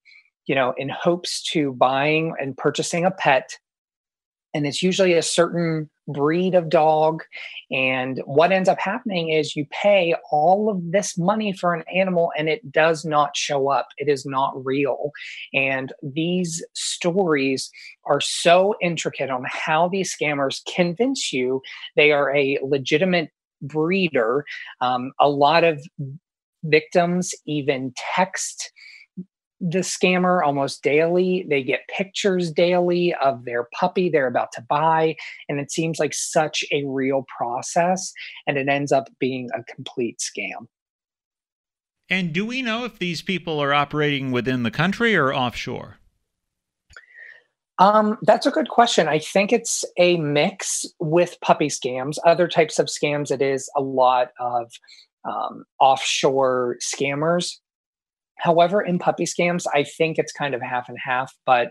you 0.45 0.53
know 0.53 0.73
in 0.77 0.89
hopes 0.89 1.41
to 1.51 1.73
buying 1.73 2.34
and 2.39 2.56
purchasing 2.56 3.03
a 3.03 3.10
pet 3.10 3.58
and 4.53 4.67
it's 4.67 4.84
usually 4.84 5.13
a 5.13 5.21
certain 5.21 5.89
breed 6.07 6.55
of 6.55 6.69
dog. 6.69 7.23
And 7.71 8.21
what 8.25 8.51
ends 8.51 8.69
up 8.69 8.79
happening 8.79 9.29
is 9.29 9.55
you 9.55 9.65
pay 9.71 10.15
all 10.31 10.69
of 10.69 10.91
this 10.91 11.17
money 11.17 11.53
for 11.53 11.73
an 11.73 11.83
animal 11.93 12.31
and 12.37 12.49
it 12.49 12.71
does 12.71 13.05
not 13.05 13.35
show 13.35 13.69
up. 13.69 13.87
It 13.97 14.09
is 14.09 14.25
not 14.25 14.53
real. 14.65 15.11
And 15.53 15.93
these 16.01 16.63
stories 16.73 17.69
are 18.05 18.21
so 18.21 18.75
intricate 18.81 19.29
on 19.29 19.43
how 19.47 19.87
these 19.87 20.15
scammers 20.15 20.61
convince 20.73 21.31
you 21.31 21.61
they 21.95 22.11
are 22.11 22.35
a 22.35 22.59
legitimate 22.63 23.29
breeder. 23.61 24.45
Um, 24.81 25.11
a 25.19 25.29
lot 25.29 25.63
of 25.63 25.81
victims 26.63 27.33
even 27.45 27.93
text 28.15 28.71
the 29.63 29.80
scammer 29.80 30.45
almost 30.45 30.84
daily. 30.84 31.45
They 31.49 31.63
get 31.63 31.88
pictures 31.88 32.52
daily 32.52 33.15
of 33.23 33.45
their 33.45 33.69
puppy 33.73 34.10
they're 34.10 34.28
about 34.28 34.52
to 34.54 34.62
buy. 34.62 35.15
And 35.47 35.60
it 35.60 35.71
seems 35.71 35.99
like 35.99 36.13
such 36.13 36.65
a 36.73 36.84
real 36.86 37.26
process. 37.36 38.12
And 38.45 38.58
it 38.58 38.67
ends 38.67 38.91
up 38.91 39.10
being 39.19 39.47
a 39.56 39.63
complete 39.63 40.19
scam. 40.19 40.67
And 42.10 42.34
do 42.34 42.45
we 42.45 42.62
know 42.62 42.84
if 42.84 42.99
these 42.99 43.21
people 43.21 43.62
are 43.62 43.73
operating 43.73 44.32
within 44.34 44.63
the 44.63 44.71
country 44.71 45.15
or 45.15 45.34
offshore? 45.34 45.97
Um, 47.80 48.17
that's 48.21 48.45
a 48.45 48.52
good 48.52 48.69
question. 48.69 49.08
I 49.08 49.17
think 49.17 49.52
it's 49.52 49.86
a 49.97 50.17
mix 50.17 50.86
with 50.99 51.38
puppy 51.41 51.69
scams. 51.69 52.17
Other 52.26 52.47
types 52.47 52.80
of 52.80 52.88
scams, 52.88 53.32
it 53.32 53.41
is 53.41 53.69
a 53.76 53.82
lot 53.82 54.32
of 54.39 54.71
um, 55.26 55.63
offshore 55.80 56.78
scammers 56.82 57.60
However, 58.43 58.82
in 58.82 58.99
puppy 58.99 59.23
scams, 59.23 59.65
I 59.73 59.84
think 59.84 60.19
it's 60.19 60.34
kind 60.34 60.53
of 60.53 60.62
half 60.62 60.89
and 60.89 60.97
half. 61.01 61.34
But 61.45 61.69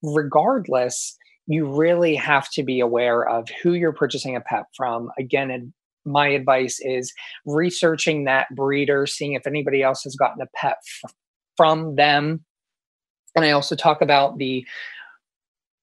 regardless, 0.00 1.16
you 1.48 1.66
really 1.66 2.14
have 2.14 2.48
to 2.52 2.62
be 2.62 2.78
aware 2.78 3.28
of 3.28 3.48
who 3.62 3.72
you're 3.72 3.92
purchasing 3.92 4.36
a 4.36 4.40
pet 4.40 4.66
from. 4.76 5.10
Again, 5.18 5.72
my 6.04 6.28
advice 6.28 6.78
is 6.80 7.12
researching 7.46 8.24
that 8.24 8.46
breeder, 8.54 9.06
seeing 9.06 9.32
if 9.32 9.44
anybody 9.44 9.82
else 9.82 10.04
has 10.04 10.14
gotten 10.14 10.40
a 10.40 10.46
pet 10.54 10.76
f- 11.04 11.12
from 11.56 11.96
them. 11.96 12.44
And 13.34 13.44
I 13.44 13.50
also 13.50 13.74
talk 13.74 14.00
about 14.00 14.38
the 14.38 14.64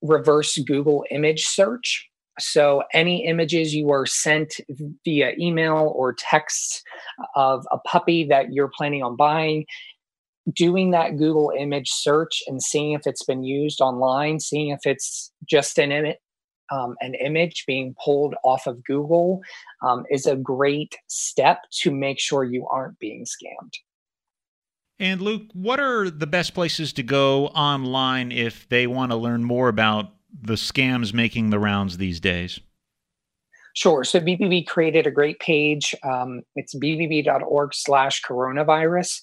reverse 0.02 0.58
Google 0.60 1.04
image 1.12 1.44
search. 1.44 2.08
So, 2.40 2.84
any 2.94 3.26
images 3.28 3.76
you 3.76 3.92
are 3.92 4.06
sent 4.06 4.62
via 5.04 5.34
email 5.38 5.94
or 5.96 6.14
text 6.18 6.84
of 7.36 7.68
a 7.72 7.78
puppy 7.80 8.24
that 8.30 8.54
you're 8.54 8.72
planning 8.76 9.04
on 9.04 9.18
buying, 9.18 9.66
doing 10.54 10.92
that 10.92 11.18
Google 11.18 11.52
image 11.58 11.90
search 11.90 12.42
and 12.48 12.62
seeing 12.62 12.94
if 12.94 13.06
it's 13.06 13.24
been 13.24 13.44
used 13.44 13.82
online, 13.82 14.40
seeing 14.40 14.70
if 14.70 14.82
it's 14.86 15.32
just 15.48 15.78
an 15.78 15.92
image. 15.92 16.18
Um, 16.72 16.96
an 17.02 17.16
image 17.16 17.66
being 17.68 17.96
pulled 18.02 18.34
off 18.46 18.66
of 18.66 18.82
Google 18.86 19.42
um, 19.86 20.06
is 20.10 20.26
a 20.26 20.38
great 20.38 20.96
step 21.08 21.64
to 21.82 21.92
make 21.92 22.18
sure 22.18 22.46
you 22.46 22.66
aren't 22.72 22.98
being 22.98 23.26
scammed. 23.26 23.74
And 24.98 25.20
Luke, 25.20 25.48
what 25.52 25.82
are 25.82 26.10
the 26.10 26.28
best 26.28 26.54
places 26.54 26.94
to 26.94 27.04
go 27.04 27.48
online 27.48 28.32
if 28.32 28.70
they 28.70 28.88
want 28.88 29.12
to 29.12 29.18
learn 29.18 29.44
more 29.44 29.68
about 29.68 30.14
the 30.42 30.54
scams 30.54 31.14
making 31.14 31.50
the 31.50 31.60
rounds 31.60 31.98
these 31.98 32.22
days? 32.22 32.62
Sure. 33.74 34.04
So 34.04 34.20
BBB 34.20 34.68
created 34.68 35.08
a 35.08 35.12
great 35.12 35.40
page. 35.40 35.96
Um, 36.04 36.42
it's 36.56 36.76
bbb.org 36.76 37.74
slash 37.74 38.22
coronavirus. 38.22 39.22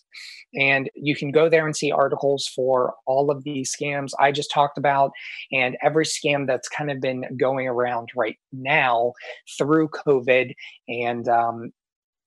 And 0.54 0.90
you 0.94 1.14
can 1.14 1.30
go 1.30 1.48
there 1.48 1.66
and 1.66 1.76
see 1.76 1.92
articles 1.92 2.50
for 2.54 2.94
all 3.06 3.30
of 3.30 3.44
these 3.44 3.74
scams 3.74 4.12
I 4.18 4.32
just 4.32 4.50
talked 4.50 4.78
about 4.78 5.12
and 5.52 5.76
every 5.82 6.04
scam 6.04 6.46
that's 6.46 6.68
kind 6.68 6.90
of 6.90 7.00
been 7.00 7.24
going 7.36 7.68
around 7.68 8.08
right 8.16 8.36
now 8.52 9.12
through 9.58 9.88
COVID. 9.88 10.54
And 10.88 11.28
um, 11.28 11.72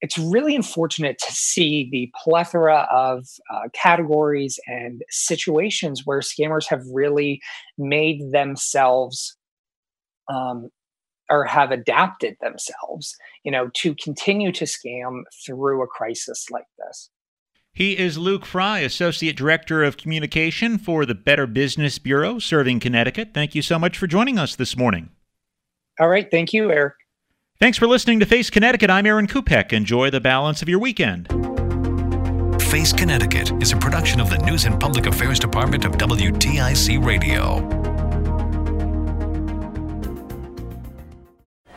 it's 0.02 0.18
really 0.18 0.54
unfortunate 0.54 1.18
to 1.18 1.32
see 1.32 1.88
the 1.90 2.12
plethora 2.22 2.88
of 2.90 3.26
uh, 3.52 3.68
categories 3.72 4.58
and 4.66 5.02
situations 5.10 6.02
where 6.04 6.20
scammers 6.20 6.68
have 6.68 6.82
really 6.92 7.40
made 7.78 8.32
themselves 8.32 9.36
um, 10.28 10.70
or 11.30 11.44
have 11.44 11.70
adapted 11.70 12.36
themselves, 12.40 13.16
you 13.44 13.50
know, 13.50 13.70
to 13.74 13.94
continue 13.94 14.52
to 14.52 14.64
scam 14.64 15.22
through 15.46 15.82
a 15.82 15.86
crisis 15.86 16.46
like 16.50 16.66
this. 16.78 17.10
He 17.74 17.96
is 17.96 18.18
Luke 18.18 18.44
Fry, 18.44 18.80
Associate 18.80 19.34
Director 19.34 19.82
of 19.82 19.96
Communication 19.96 20.76
for 20.76 21.06
the 21.06 21.14
Better 21.14 21.46
Business 21.46 21.98
Bureau 21.98 22.38
serving 22.38 22.80
Connecticut. 22.80 23.30
Thank 23.32 23.54
you 23.54 23.62
so 23.62 23.78
much 23.78 23.96
for 23.96 24.06
joining 24.06 24.38
us 24.38 24.54
this 24.54 24.76
morning. 24.76 25.08
All 25.98 26.08
right. 26.08 26.30
Thank 26.30 26.52
you, 26.52 26.70
Eric. 26.70 26.94
Thanks 27.58 27.78
for 27.78 27.86
listening 27.86 28.20
to 28.20 28.26
Face 28.26 28.50
Connecticut. 28.50 28.90
I'm 28.90 29.06
Aaron 29.06 29.26
Kupec. 29.26 29.72
Enjoy 29.72 30.10
the 30.10 30.20
balance 30.20 30.60
of 30.60 30.68
your 30.68 30.80
weekend. 30.80 31.28
Face 32.60 32.92
Connecticut 32.92 33.52
is 33.62 33.72
a 33.72 33.76
production 33.78 34.20
of 34.20 34.28
the 34.28 34.38
News 34.38 34.66
and 34.66 34.78
Public 34.78 35.06
Affairs 35.06 35.38
Department 35.38 35.86
of 35.86 35.92
WTIC 35.92 37.02
Radio. 37.02 37.91